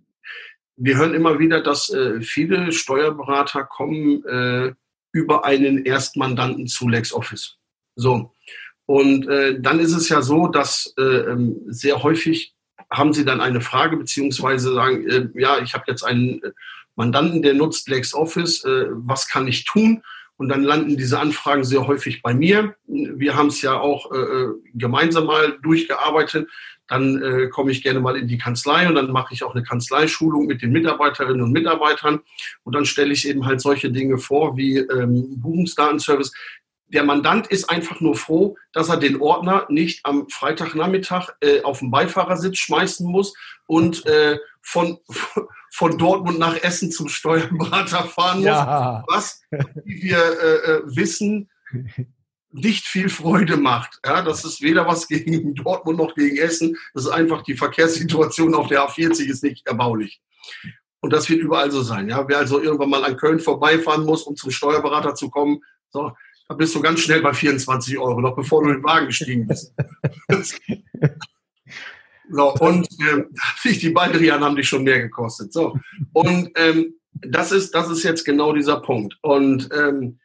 [0.76, 4.72] wir hören immer wieder, dass äh, viele Steuerberater kommen äh,
[5.12, 7.58] über einen Erstmandanten zu LexOffice.
[7.94, 8.32] So.
[8.86, 12.54] Und äh, dann ist es ja so, dass äh, ähm, sehr häufig
[12.90, 16.50] haben Sie dann eine Frage, beziehungsweise sagen, äh, ja, ich habe jetzt einen äh,
[16.96, 20.02] Mandanten, der nutzt LexOffice, äh, was kann ich tun?
[20.36, 22.74] Und dann landen diese Anfragen sehr häufig bei mir.
[22.86, 26.48] Wir haben es ja auch äh, äh, gemeinsam mal durchgearbeitet.
[26.88, 29.62] Dann äh, komme ich gerne mal in die Kanzlei und dann mache ich auch eine
[29.62, 32.20] Kanzleischulung mit den Mitarbeiterinnen und Mitarbeitern.
[32.64, 36.32] Und dann stelle ich eben halt solche Dinge vor wie ähm, Buchungsdatenservice
[36.88, 41.80] der Mandant ist einfach nur froh, dass er den Ordner nicht am Freitagnachmittag äh, auf
[41.80, 43.34] den Beifahrersitz schmeißen muss
[43.66, 44.98] und äh, von,
[45.72, 49.04] von Dortmund nach Essen zum Steuerberater fahren muss, ja.
[49.08, 49.42] was,
[49.84, 51.50] wie wir äh, äh, wissen,
[52.50, 53.98] nicht viel Freude macht.
[54.06, 56.76] Ja, das ist weder was gegen Dortmund noch gegen Essen.
[56.94, 60.22] Das ist einfach die Verkehrssituation auf der A40 ist nicht erbaulich.
[61.00, 62.08] Und das wird überall so sein.
[62.08, 62.28] Ja?
[62.28, 66.12] Wer also irgendwann mal an Köln vorbeifahren muss, um zum Steuerberater zu kommen, so,
[66.48, 69.46] da bist du ganz schnell bei 24 Euro, noch bevor du in den Wagen gestiegen
[69.46, 69.74] bist.
[72.30, 73.24] so, und äh,
[73.72, 75.52] die Baldrian haben dich schon mehr gekostet.
[75.52, 75.78] So.
[76.12, 79.16] Und ähm, das, ist, das ist jetzt genau dieser Punkt.
[79.22, 80.18] Und ähm,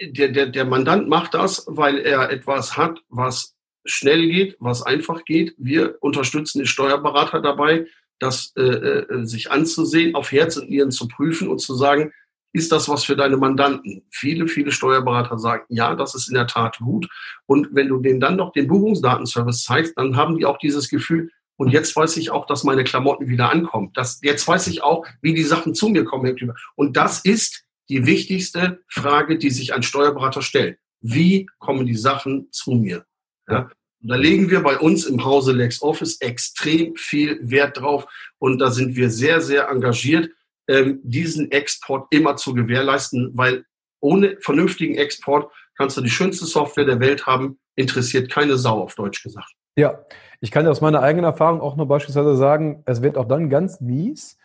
[0.00, 3.54] der, der, der Mandant macht das, weil er etwas hat, was
[3.86, 5.54] schnell geht, was einfach geht.
[5.56, 7.86] Wir unterstützen den Steuerberater dabei,
[8.18, 12.12] das äh, äh, sich anzusehen, auf Herz und Nieren zu prüfen und zu sagen,
[12.56, 14.02] ist das was für deine Mandanten?
[14.10, 17.06] Viele, viele Steuerberater sagen, ja, das ist in der Tat gut.
[17.44, 21.30] Und wenn du denen dann noch den Buchungsdatenservice zeigst, dann haben die auch dieses Gefühl,
[21.58, 23.90] und jetzt weiß ich auch, dass meine Klamotten wieder ankommen.
[23.94, 26.36] Das, jetzt weiß ich auch, wie die Sachen zu mir kommen.
[26.74, 30.78] Und das ist die wichtigste Frage, die sich ein Steuerberater stellt.
[31.00, 33.04] Wie kommen die Sachen zu mir?
[33.48, 33.70] Ja?
[34.02, 38.06] Und da legen wir bei uns im Hause LexOffice extrem viel Wert drauf
[38.38, 40.30] und da sind wir sehr, sehr engagiert,
[40.68, 43.64] ähm, diesen Export immer zu gewährleisten, weil
[44.00, 48.94] ohne vernünftigen Export kannst du die schönste Software der Welt haben, interessiert keine Sau auf
[48.94, 49.52] Deutsch gesagt.
[49.76, 49.98] Ja,
[50.40, 53.80] ich kann aus meiner eigenen Erfahrung auch nur beispielsweise sagen, es wird auch dann ganz
[53.80, 54.38] mies.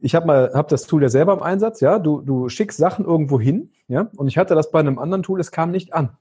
[0.00, 1.98] Ich habe mal hab das Tool ja selber im Einsatz, ja.
[1.98, 5.40] Du, du schickst Sachen irgendwo hin, ja, und ich hatte das bei einem anderen Tool,
[5.40, 6.16] es kam nicht an.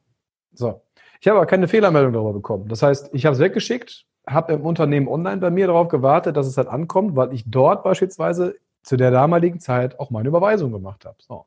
[0.53, 0.81] So.
[1.21, 2.67] Ich habe aber keine Fehlermeldung darüber bekommen.
[2.67, 6.47] Das heißt, ich habe es weggeschickt, habe im Unternehmen online bei mir darauf gewartet, dass
[6.47, 11.05] es halt ankommt, weil ich dort beispielsweise zu der damaligen Zeit auch meine Überweisung gemacht
[11.05, 11.17] habe.
[11.19, 11.45] So.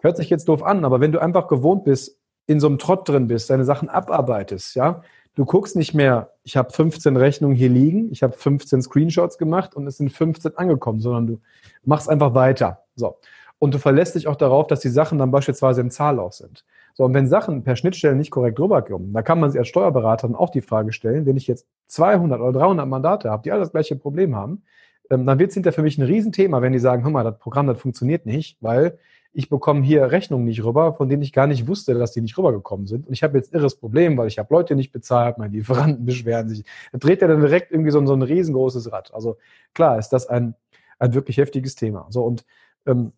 [0.00, 3.08] Hört sich jetzt doof an, aber wenn du einfach gewohnt bist, in so einem Trott
[3.08, 5.02] drin bist, deine Sachen abarbeitest, ja,
[5.34, 9.74] du guckst nicht mehr, ich habe 15 Rechnungen hier liegen, ich habe 15 Screenshots gemacht
[9.74, 11.40] und es sind 15 angekommen, sondern du
[11.84, 12.82] machst einfach weiter.
[12.94, 13.16] So.
[13.58, 16.64] Und du verlässt dich auch darauf, dass die Sachen dann beispielsweise im Zahlauf sind.
[16.94, 20.28] So, und wenn Sachen per Schnittstelle nicht korrekt rüberkommen, dann kann man sich als Steuerberater
[20.28, 23.60] dann auch die Frage stellen, wenn ich jetzt 200 oder 300 Mandate habe, die alle
[23.60, 24.62] das gleiche Problem haben,
[25.10, 27.38] ähm, dann wird es hinterher für mich ein Riesenthema, wenn die sagen, hör mal, das
[27.38, 28.98] Programm, das funktioniert nicht, weil
[29.32, 32.38] ich bekomme hier Rechnungen nicht rüber, von denen ich gar nicht wusste, dass die nicht
[32.38, 33.06] rübergekommen sind.
[33.06, 36.48] Und ich habe jetzt irres Problem, weil ich habe Leute nicht bezahlt, meine Lieferanten beschweren
[36.48, 36.64] sich.
[36.90, 39.12] Da dreht ja dann direkt irgendwie so, so ein riesengroßes Rad.
[39.12, 39.36] Also
[39.74, 40.54] klar ist das ein,
[40.98, 42.06] ein wirklich heftiges Thema.
[42.08, 42.46] So und
[42.86, 43.12] ähm,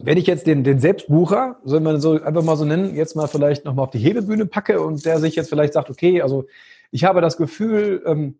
[0.00, 3.28] wenn ich jetzt den, den Selbstbucher, soll man so einfach mal so nennen, jetzt mal
[3.28, 6.46] vielleicht nochmal auf die Hebebühne packe und der sich jetzt vielleicht sagt, okay, also
[6.90, 8.38] ich habe das Gefühl, ähm,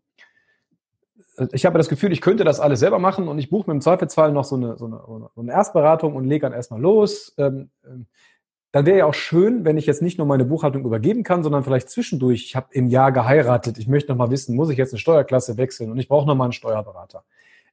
[1.52, 3.80] ich habe das Gefühl, ich könnte das alles selber machen und ich buche mir im
[3.80, 7.34] Zweifelsfall noch so eine, so eine, so eine Erstberatung und lege dann erstmal los.
[7.38, 8.06] Ähm, ähm,
[8.72, 11.64] dann wäre ja auch schön, wenn ich jetzt nicht nur meine Buchhaltung übergeben kann, sondern
[11.64, 14.92] vielleicht zwischendurch, ich habe im Jahr geheiratet, ich möchte noch mal wissen, muss ich jetzt
[14.92, 17.24] eine Steuerklasse wechseln und ich brauche noch mal einen Steuerberater.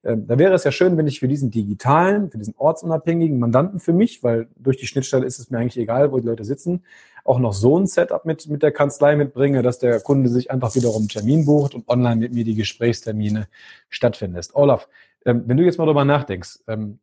[0.07, 3.81] Ähm, da wäre es ja schön, wenn ich für diesen digitalen, für diesen ortsunabhängigen Mandanten
[3.81, 6.83] für mich, weil durch die Schnittstelle ist es mir eigentlich egal, wo die Leute sitzen,
[7.25, 10.75] auch noch so ein Setup mit, mit der Kanzlei mitbringe, dass der Kunde sich einfach
[10.75, 13.49] wiederum einen Termin bucht und online mit mir die Gesprächstermine
[13.89, 14.55] stattfinden lässt.
[14.55, 14.87] Olaf,
[15.25, 16.99] ähm, wenn du jetzt mal darüber nachdenkst, ähm,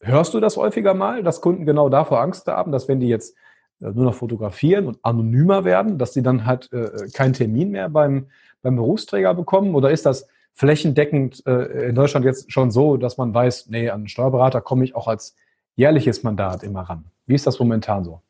[0.00, 3.36] hörst du das häufiger mal, dass Kunden genau davor Angst haben, dass wenn die jetzt
[3.82, 7.90] äh, nur noch fotografieren und anonymer werden, dass sie dann halt äh, keinen Termin mehr
[7.90, 8.28] beim,
[8.62, 9.74] beim Berufsträger bekommen?
[9.74, 14.00] Oder ist das flächendeckend äh, in Deutschland jetzt schon so, dass man weiß, nee, an
[14.00, 15.36] einen Steuerberater komme ich auch als
[15.76, 17.04] jährliches Mandat immer ran.
[17.26, 18.20] Wie ist das momentan so?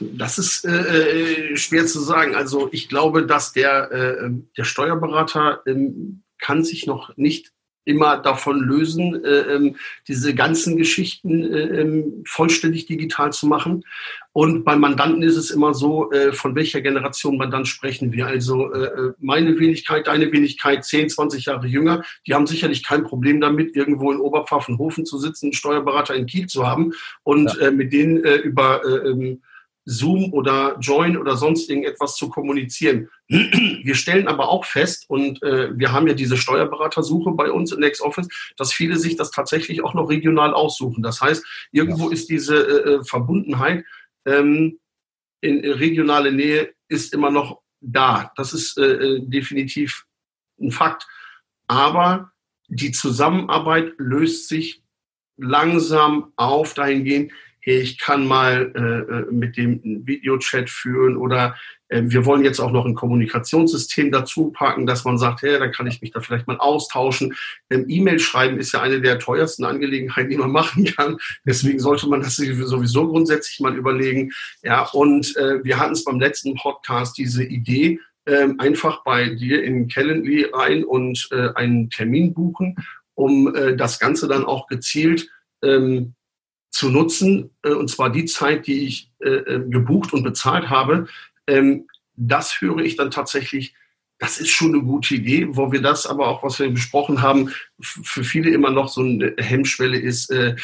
[0.00, 2.34] Das ist äh, schwer zu sagen.
[2.34, 5.74] Also ich glaube, dass der, äh, der Steuerberater äh,
[6.38, 7.52] kann sich noch nicht
[7.88, 13.84] immer davon lösen, äh, ähm, diese ganzen Geschichten äh, ähm, vollständig digital zu machen.
[14.32, 18.26] Und beim Mandanten ist es immer so, äh, von welcher Generation Mandant sprechen wir.
[18.26, 23.04] Also äh, äh meine Wenigkeit, deine Wenigkeit, 10, 20 Jahre jünger, die haben sicherlich kein
[23.04, 26.92] Problem damit, irgendwo in Oberpfaffenhofen zu sitzen, einen Steuerberater in Kiel zu haben
[27.24, 27.68] und ja.
[27.68, 29.42] äh, mit denen äh, über äh, ähm,
[29.90, 33.08] Zoom oder Join oder sonst irgendetwas zu kommunizieren.
[33.28, 37.80] Wir stellen aber auch fest, und äh, wir haben ja diese Steuerberatersuche bei uns in
[37.80, 41.02] LexOffice, dass viele sich das tatsächlich auch noch regional aussuchen.
[41.02, 42.12] Das heißt, irgendwo ja.
[42.12, 43.84] ist diese äh, äh Verbundenheit
[44.26, 44.78] ähm,
[45.40, 48.32] in regionale Nähe ist immer noch da.
[48.36, 50.04] Das ist äh, äh, definitiv
[50.60, 51.06] ein Fakt.
[51.66, 52.32] Aber
[52.68, 54.82] die Zusammenarbeit löst sich
[55.38, 57.32] langsam auf dahingehend,
[57.76, 61.56] ich kann mal äh, äh mit dem Videochat führen oder
[61.88, 65.72] äh, wir wollen jetzt auch noch ein Kommunikationssystem dazu packen, dass man sagt, hey, dann
[65.72, 67.34] kann ich mich da vielleicht mal austauschen.
[67.70, 71.18] Ähm, E-Mail schreiben ist ja eine der teuersten Angelegenheiten, die man machen kann.
[71.44, 74.32] Deswegen sollte man das sowieso grundsätzlich mal überlegen.
[74.62, 79.64] Ja, und äh, wir hatten es beim letzten Podcast diese Idee, ähm, einfach bei dir
[79.64, 82.76] in Calendly rein und äh, einen Termin buchen,
[83.14, 85.30] um äh, das Ganze dann auch gezielt
[85.62, 86.14] ähm,
[86.70, 91.06] zu nutzen, äh, und zwar die Zeit, die ich äh, äh, gebucht und bezahlt habe,
[91.46, 93.74] ähm, das höre ich dann tatsächlich
[94.18, 97.52] das ist schon eine gute Idee, wo wir das aber auch, was wir besprochen haben,
[97.80, 100.56] für viele immer noch so eine Hemmschwelle ist, äh,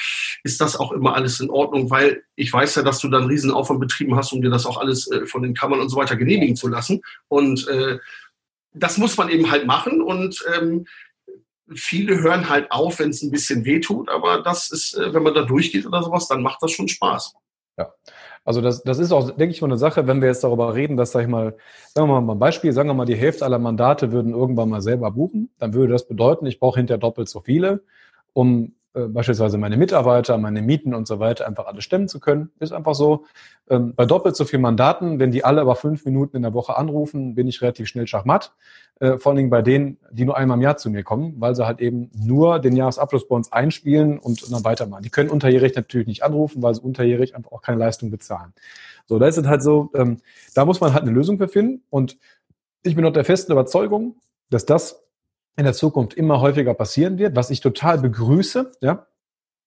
[0.42, 3.52] ist das auch immer alles in Ordnung, weil ich weiß ja, dass du dann riesen
[3.52, 6.16] Aufwand betrieben hast, um dir das auch alles äh, von den Kammern und so weiter
[6.16, 7.02] genehmigen zu lassen.
[7.28, 7.98] Und äh,
[8.72, 10.86] das muss man eben halt machen und ähm,
[11.74, 15.22] viele hören halt auf, wenn es ein bisschen weh tut, aber das ist, äh, wenn
[15.22, 17.34] man da durchgeht oder sowas, dann macht das schon Spaß.
[17.76, 17.92] Ja,
[18.44, 20.96] also das, das ist auch, denke ich, mal eine Sache, wenn wir jetzt darüber reden,
[20.96, 21.56] dass, sag ich mal,
[21.94, 24.82] sagen wir mal ein Beispiel, sagen wir mal, die Hälfte aller Mandate würden irgendwann mal
[24.82, 27.82] selber buchen, dann würde das bedeuten, ich brauche hinterher doppelt so viele,
[28.32, 32.50] um äh, beispielsweise meine Mitarbeiter, meine Mieten und so weiter einfach alle stemmen zu können.
[32.60, 33.24] Ist einfach so.
[33.68, 36.76] Ähm, bei doppelt so vielen Mandaten, wenn die alle aber fünf Minuten in der Woche
[36.76, 38.52] anrufen, bin ich relativ schnell schachmatt.
[39.00, 41.56] Äh, vor allen Dingen bei denen, die nur einmal im Jahr zu mir kommen, weil
[41.56, 45.02] sie halt eben nur den Jahresabschluss bei uns einspielen und dann weitermachen.
[45.02, 48.52] Die können unterjährig natürlich nicht anrufen, weil sie unterjährig einfach auch keine Leistung bezahlen.
[49.06, 50.18] So, da ist es halt so, ähm,
[50.54, 51.82] da muss man halt eine Lösung für finden.
[51.90, 52.18] Und
[52.84, 54.16] ich bin auch der festen Überzeugung,
[54.50, 55.02] dass das
[55.56, 58.72] in der Zukunft immer häufiger passieren wird, was ich total begrüße.
[58.80, 59.06] Ja,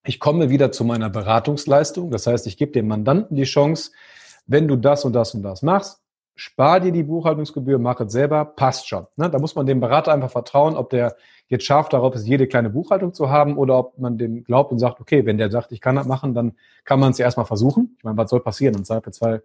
[0.05, 2.11] ich komme wieder zu meiner Beratungsleistung.
[2.11, 3.91] Das heißt, ich gebe dem Mandanten die Chance,
[4.45, 6.01] wenn du das und das und das machst,
[6.37, 9.07] spar dir die Buchhaltungsgebühr, mach es selber, passt schon.
[9.17, 9.29] Ne?
[9.29, 12.69] Da muss man dem Berater einfach vertrauen, ob der jetzt scharf darauf ist, jede kleine
[12.69, 15.81] Buchhaltung zu haben oder ob man dem glaubt und sagt, okay, wenn der sagt, ich
[15.81, 16.53] kann das machen, dann
[16.85, 17.95] kann man es ja erstmal versuchen.
[17.97, 18.75] Ich meine, was soll passieren?
[18.75, 19.43] Im Zweifelsfall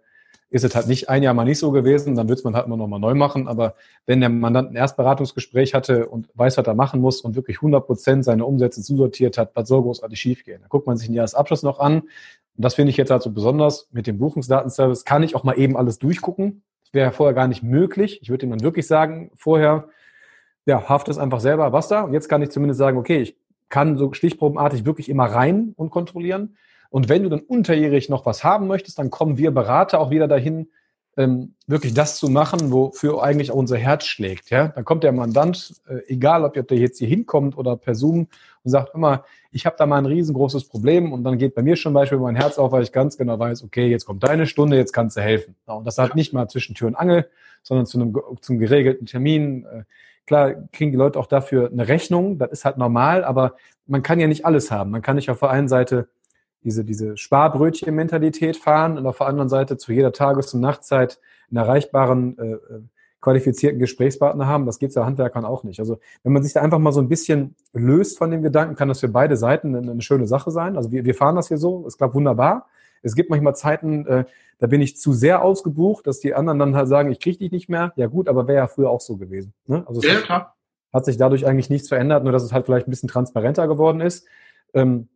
[0.53, 2.67] ist es halt nicht ein Jahr mal nicht so gewesen, dann wird es man halt
[2.67, 3.47] immer noch mal neu machen.
[3.47, 3.73] Aber
[4.05, 7.87] wenn der Mandant ein Erstberatungsgespräch hatte und weiß, was er machen muss und wirklich 100
[7.87, 10.61] Prozent seine Umsätze zusortiert hat, was soll großartig schiefgehen?
[10.61, 12.01] Dann guckt man sich den Jahresabschluss noch an.
[12.01, 12.09] Und
[12.55, 13.87] das finde ich jetzt halt so besonders.
[13.91, 16.61] Mit dem Buchungsdatenservice kann ich auch mal eben alles durchgucken.
[16.93, 18.19] Wäre vorher gar nicht möglich.
[18.21, 19.89] Ich würde ihm dann wirklich sagen, vorher,
[20.65, 22.01] ja, haft es einfach selber, was da.
[22.03, 23.35] Und jetzt kann ich zumindest sagen, okay, ich
[23.67, 26.55] kann so stichprobenartig wirklich immer rein und kontrollieren.
[26.89, 30.27] Und wenn du dann unterjährig noch was haben möchtest, dann kommen wir Berater auch wieder
[30.27, 30.69] dahin,
[31.15, 34.49] ähm, wirklich das zu machen, wofür eigentlich auch unser Herz schlägt.
[34.49, 34.69] Ja?
[34.69, 38.27] Dann kommt der Mandant, äh, egal ob der jetzt hier hinkommt oder per Zoom
[38.63, 41.75] und sagt immer, ich habe da mal ein riesengroßes Problem und dann geht bei mir
[41.75, 44.77] schon Beispiel mein Herz auf, weil ich ganz genau weiß, okay, jetzt kommt deine Stunde,
[44.77, 45.55] jetzt kannst du helfen.
[45.67, 47.29] Ja, und das halt nicht mal zwischen Tür und Angel,
[47.61, 49.65] sondern zu einem zum geregelten Termin.
[49.65, 49.83] Äh,
[50.25, 54.19] klar kriegen die Leute auch dafür eine Rechnung, das ist halt normal, aber man kann
[54.19, 54.91] ja nicht alles haben.
[54.91, 56.07] Man kann nicht auf der einen Seite
[56.63, 61.57] diese, diese Sparbrötchen-Mentalität fahren und auf der anderen Seite zu jeder Tages- und Nachtzeit einen
[61.57, 62.81] erreichbaren, äh, äh
[63.23, 64.65] qualifizierten Gesprächspartner haben.
[64.65, 65.79] Das geht's ja Handwerkern auch nicht.
[65.79, 68.89] Also wenn man sich da einfach mal so ein bisschen löst von dem Gedanken, kann
[68.89, 70.75] das für beide Seiten eine, eine schöne Sache sein.
[70.75, 72.67] Also wir, wir fahren das hier so, es klappt wunderbar.
[73.01, 74.25] Es gibt manchmal Zeiten, äh,
[74.59, 77.51] da bin ich zu sehr ausgebucht, dass die anderen dann halt sagen, ich kriege dich
[77.51, 77.93] nicht mehr.
[77.95, 79.53] Ja gut, aber wäre ja früher auch so gewesen.
[79.67, 79.83] Ne?
[79.87, 80.55] Also ja, klar.
[80.91, 84.01] hat sich dadurch eigentlich nichts verändert, nur dass es halt vielleicht ein bisschen transparenter geworden
[84.01, 84.27] ist.
[84.73, 85.07] Ähm,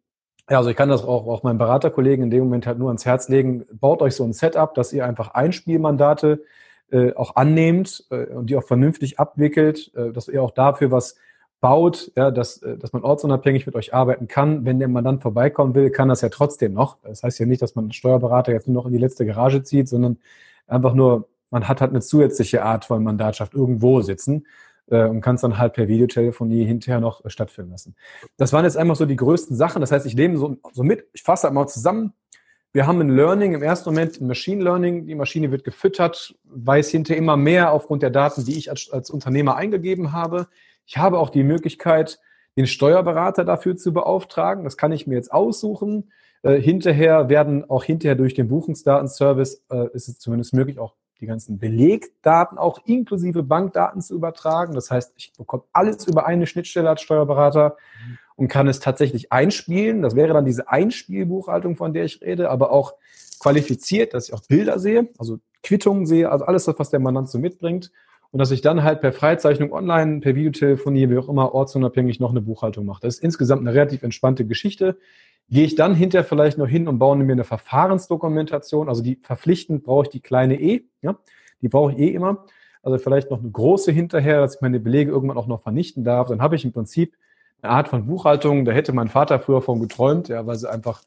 [0.50, 3.06] ja, also ich kann das auch, auch meinen Beraterkollegen in dem Moment halt nur ans
[3.06, 3.66] Herz legen.
[3.72, 6.44] Baut euch so ein Setup, dass ihr einfach Einspielmandate
[6.90, 11.18] äh, auch annehmt äh, und die auch vernünftig abwickelt, äh, dass ihr auch dafür was
[11.60, 14.66] baut, ja, dass, äh, dass man ortsunabhängig mit euch arbeiten kann.
[14.66, 16.98] Wenn der Mandant vorbeikommen will, kann das ja trotzdem noch.
[17.04, 19.64] Das heißt ja nicht, dass man einen Steuerberater jetzt nur noch in die letzte Garage
[19.64, 20.18] zieht, sondern
[20.66, 24.46] einfach nur, man hat halt eine zusätzliche Art von Mandatschaft irgendwo sitzen
[24.90, 27.96] äh, und kannst dann halt per Videotelefonie hinterher noch äh, stattfinden lassen.
[28.38, 29.82] Das waren jetzt einfach so die größten Sachen.
[29.82, 32.14] Das heißt, ich nehme so, so mit, ich fasse halt zusammen.
[32.74, 35.08] Wir haben ein Learning, im ersten Moment ein Machine Learning.
[35.08, 39.10] Die Maschine wird gefüttert, weiß hinterher immer mehr aufgrund der Daten, die ich als, als
[39.10, 40.48] Unternehmer eingegeben habe.
[40.86, 42.20] Ich habe auch die Möglichkeit,
[42.56, 44.64] den Steuerberater dafür zu beauftragen.
[44.64, 46.12] Das kann ich mir jetzt aussuchen.
[46.44, 51.26] Äh, hinterher werden auch hinterher durch den Buchungsdatenservice äh, ist es zumindest möglich, auch die
[51.26, 54.74] ganzen Belegdaten auch inklusive Bankdaten zu übertragen.
[54.74, 57.78] Das heißt, ich bekomme alles über eine Schnittstelle als Steuerberater
[58.36, 60.02] und kann es tatsächlich einspielen.
[60.02, 62.94] Das wäre dann diese Einspielbuchhaltung, von der ich rede, aber auch
[63.40, 67.40] qualifiziert, dass ich auch Bilder sehe, also Quittungen sehe, also alles was der Mandant so
[67.40, 67.92] mitbringt.
[68.32, 72.32] Und dass ich dann halt per Freizeichnung online, per Videotelefonie, wie auch immer, ortsunabhängig noch
[72.32, 73.02] eine Buchhaltung mache.
[73.02, 74.98] Das ist insgesamt eine relativ entspannte Geschichte.
[75.50, 79.84] Gehe ich dann hinterher vielleicht noch hin und baue mir eine Verfahrensdokumentation, also die verpflichtend
[79.84, 81.18] brauche ich die kleine E, ja,
[81.62, 82.46] die brauche ich eh immer.
[82.84, 86.30] Also vielleicht noch eine große hinterher, dass ich meine Belege irgendwann auch noch vernichten darf.
[86.30, 87.16] Dann habe ich im Prinzip
[87.62, 91.02] eine Art von Buchhaltung, da hätte mein Vater früher von geträumt, ja, weil sie einfach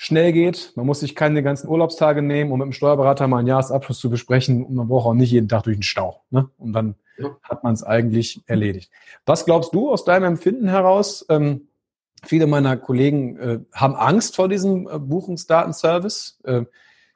[0.00, 0.72] schnell geht.
[0.76, 4.10] Man muss sich keine ganzen Urlaubstage nehmen, um mit dem Steuerberater mal einen Jahresabschluss zu
[4.10, 4.64] besprechen.
[4.64, 6.22] Und man braucht auch nicht jeden Tag durch den Stau.
[6.30, 6.48] Ne?
[6.56, 7.36] Und dann ja.
[7.42, 8.92] hat man es eigentlich erledigt.
[9.26, 11.26] Was glaubst du aus deinem Empfinden heraus?
[11.28, 11.68] Ähm,
[12.26, 16.38] Viele meiner Kollegen äh, haben Angst vor diesem äh, Buchungsdatenservice.
[16.44, 16.62] Äh,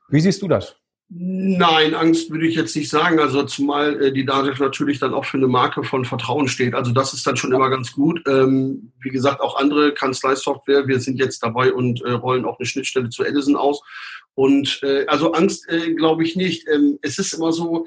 [0.09, 0.77] wie siehst du das?
[1.15, 3.21] Nein, Angst würde ich jetzt nicht sagen.
[3.21, 6.75] Also zumal äh, die DATEV natürlich dann auch für eine Marke von Vertrauen steht.
[6.75, 8.23] Also das ist dann schon immer ganz gut.
[8.27, 10.87] Ähm, wie gesagt, auch andere Kanzleisoftware.
[10.87, 13.83] Wir sind jetzt dabei und äh, rollen auch eine Schnittstelle zu Edison aus.
[14.35, 16.67] Und äh, also Angst äh, glaube ich nicht.
[16.69, 17.85] Ähm, es ist immer so,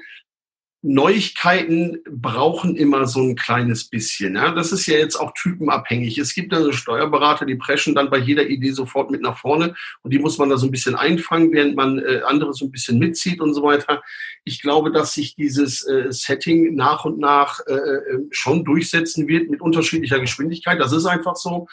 [0.88, 4.36] Neuigkeiten brauchen immer so ein kleines bisschen.
[4.36, 4.52] Ja?
[4.52, 6.16] Das ist ja jetzt auch typenabhängig.
[6.16, 10.12] Es gibt also Steuerberater, die preschen dann bei jeder Idee sofort mit nach vorne und
[10.12, 13.00] die muss man da so ein bisschen einfangen, während man äh, andere so ein bisschen
[13.00, 14.00] mitzieht und so weiter.
[14.44, 19.50] Ich glaube, dass sich dieses äh, Setting nach und nach äh, äh schon durchsetzen wird
[19.50, 20.78] mit unterschiedlicher Geschwindigkeit.
[20.78, 21.66] Das ist einfach so.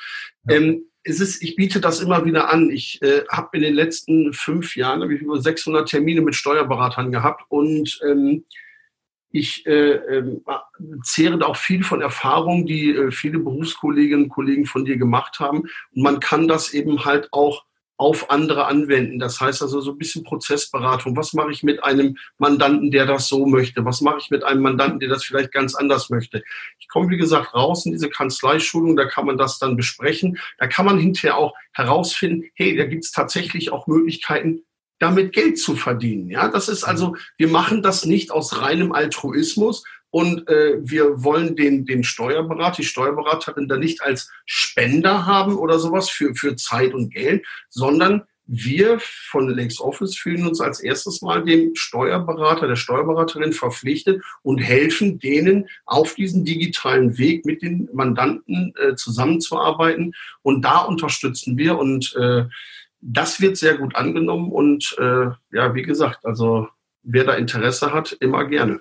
[0.50, 2.72] Ähm, es ist, ich biete das immer wieder an.
[2.72, 7.44] Ich äh, habe in den letzten fünf Jahren ich über 600 Termine mit Steuerberatern gehabt
[7.50, 8.46] und ähm,
[9.34, 10.40] ich äh, äh,
[11.04, 15.40] zehre da auch viel von Erfahrungen, die äh, viele Berufskolleginnen und Kollegen von dir gemacht
[15.40, 15.62] haben.
[15.62, 17.66] Und man kann das eben halt auch
[17.98, 19.18] auf andere anwenden.
[19.18, 21.18] Das heißt also so ein bisschen Prozessberatung.
[21.18, 23.84] Was mache ich mit einem Mandanten, der das so möchte?
[23.86, 26.44] Was mache ich mit einem Mandanten, der das vielleicht ganz anders möchte?
[26.78, 30.38] Ich komme, wie gesagt, raus in diese Kanzleischulung, da kann man das dann besprechen.
[30.60, 34.64] Da kann man hinterher auch herausfinden, hey, da gibt es tatsächlich auch Möglichkeiten,
[35.04, 36.30] damit Geld zu verdienen.
[36.30, 41.58] Ja, das ist also, wir machen das nicht aus reinem Altruismus und äh, wir wollen
[41.58, 46.94] den, den Steuerberater, die Steuerberaterin da nicht als Spender haben oder sowas für, für Zeit
[46.94, 53.54] und Geld, sondern wir von LexOffice fühlen uns als erstes mal dem Steuerberater, der Steuerberaterin
[53.54, 60.14] verpflichtet und helfen denen auf diesem digitalen Weg mit den Mandanten äh, zusammenzuarbeiten.
[60.42, 62.46] Und da unterstützen wir und äh,
[63.06, 66.68] das wird sehr gut angenommen und äh, ja, wie gesagt, also
[67.04, 68.80] wer da Interesse hat, immer gerne.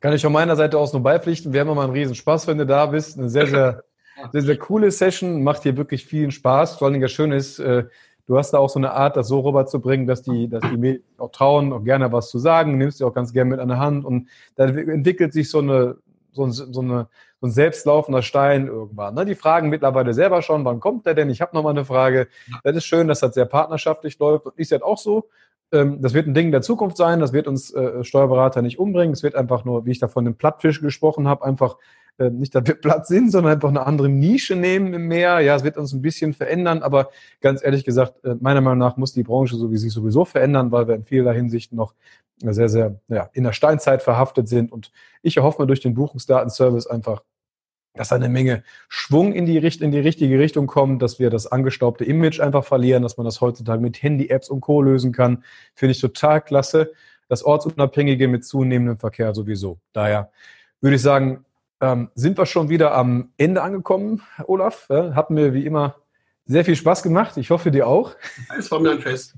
[0.00, 1.52] Kann ich von meiner Seite aus nur beipflichten.
[1.52, 3.18] Wir haben immer einen riesen Spaß, wenn du da bist.
[3.18, 3.84] Eine sehr, sehr,
[4.32, 5.44] sehr, sehr coole Session.
[5.44, 6.76] Macht dir wirklich vielen Spaß.
[6.76, 7.84] Vor allen Dingen das Schöne ist, äh,
[8.26, 11.04] du hast da auch so eine Art, das so rüberzubringen, dass die, dass die Medien
[11.18, 12.78] auch trauen, auch gerne was zu sagen.
[12.78, 15.98] Nimmst du auch ganz gerne mit an der Hand und dann entwickelt sich so eine,
[16.32, 17.08] so, so eine
[17.40, 19.14] so ein selbstlaufender Stein irgendwann.
[19.14, 19.24] Ne?
[19.24, 21.30] Die fragen mittlerweile selber schon, wann kommt der denn?
[21.30, 22.28] Ich habe noch mal eine Frage.
[22.64, 24.46] Das ist schön, dass das sehr partnerschaftlich läuft.
[24.46, 25.28] Und ich sehe auch so,
[25.72, 27.20] ähm, das wird ein Ding der Zukunft sein.
[27.20, 29.12] Das wird uns äh, Steuerberater nicht umbringen.
[29.12, 31.76] Es wird einfach nur, wie ich da von dem Plattfisch gesprochen habe, einfach
[32.18, 35.40] äh, nicht, dass wir platt sind, sondern einfach eine andere Nische nehmen im Meer.
[35.40, 37.10] Ja, es wird uns ein bisschen verändern, aber
[37.40, 40.72] ganz ehrlich gesagt, äh, meiner Meinung nach muss die Branche so wie sich sowieso verändern,
[40.72, 41.94] weil wir in vieler Hinsicht noch
[42.42, 44.72] sehr, sehr ja, in der Steinzeit verhaftet sind.
[44.72, 47.22] Und ich erhoffe mir durch den Buchungsdatenservice einfach
[47.94, 52.04] dass eine Menge Schwung in die, in die richtige Richtung kommt, dass wir das angestaubte
[52.04, 54.80] Image einfach verlieren, dass man das heutzutage mit Handy-Apps und Co.
[54.80, 55.44] lösen kann.
[55.74, 56.92] Finde ich total klasse.
[57.28, 59.78] Das Ortsunabhängige mit zunehmendem Verkehr sowieso.
[59.92, 60.30] Daher
[60.80, 61.44] würde ich sagen,
[61.80, 64.86] ähm, sind wir schon wieder am Ende angekommen, Olaf.
[64.90, 65.96] Ja, hat mir wie immer
[66.44, 67.36] sehr viel Spaß gemacht.
[67.36, 68.16] Ich hoffe, dir auch.
[68.58, 69.34] Es war mir ein Fest.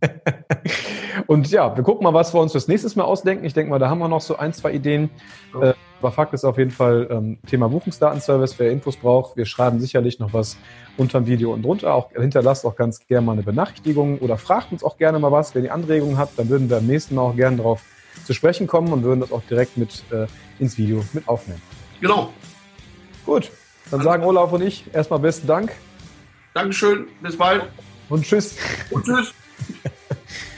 [1.26, 3.44] und ja, wir gucken mal, was wir uns das nächste Mal ausdenken.
[3.44, 5.10] Ich denke mal, da haben wir noch so ein, zwei Ideen.
[5.54, 5.70] Ja.
[5.70, 9.36] Äh, aber Fakt ist auf jeden Fall ähm, Thema Buchungsdatenservice, wer Infos braucht.
[9.36, 10.56] Wir schreiben sicherlich noch was
[10.96, 11.94] unter dem Video und drunter.
[11.94, 15.54] Auch hinterlasst auch ganz gerne mal eine Benachrichtigung oder fragt uns auch gerne mal was.
[15.54, 17.82] Wenn ihr Anregungen habt, dann würden wir am nächsten Mal auch gerne darauf
[18.24, 20.26] zu sprechen kommen und würden das auch direkt mit äh,
[20.58, 21.62] ins Video mit aufnehmen.
[22.00, 22.30] Genau.
[23.24, 23.52] Gut,
[23.90, 25.72] dann sagen Olaf und ich erstmal besten Dank.
[26.52, 27.64] Dankeschön, bis bald.
[28.08, 28.56] Und tschüss.
[28.90, 29.32] Und tschüss.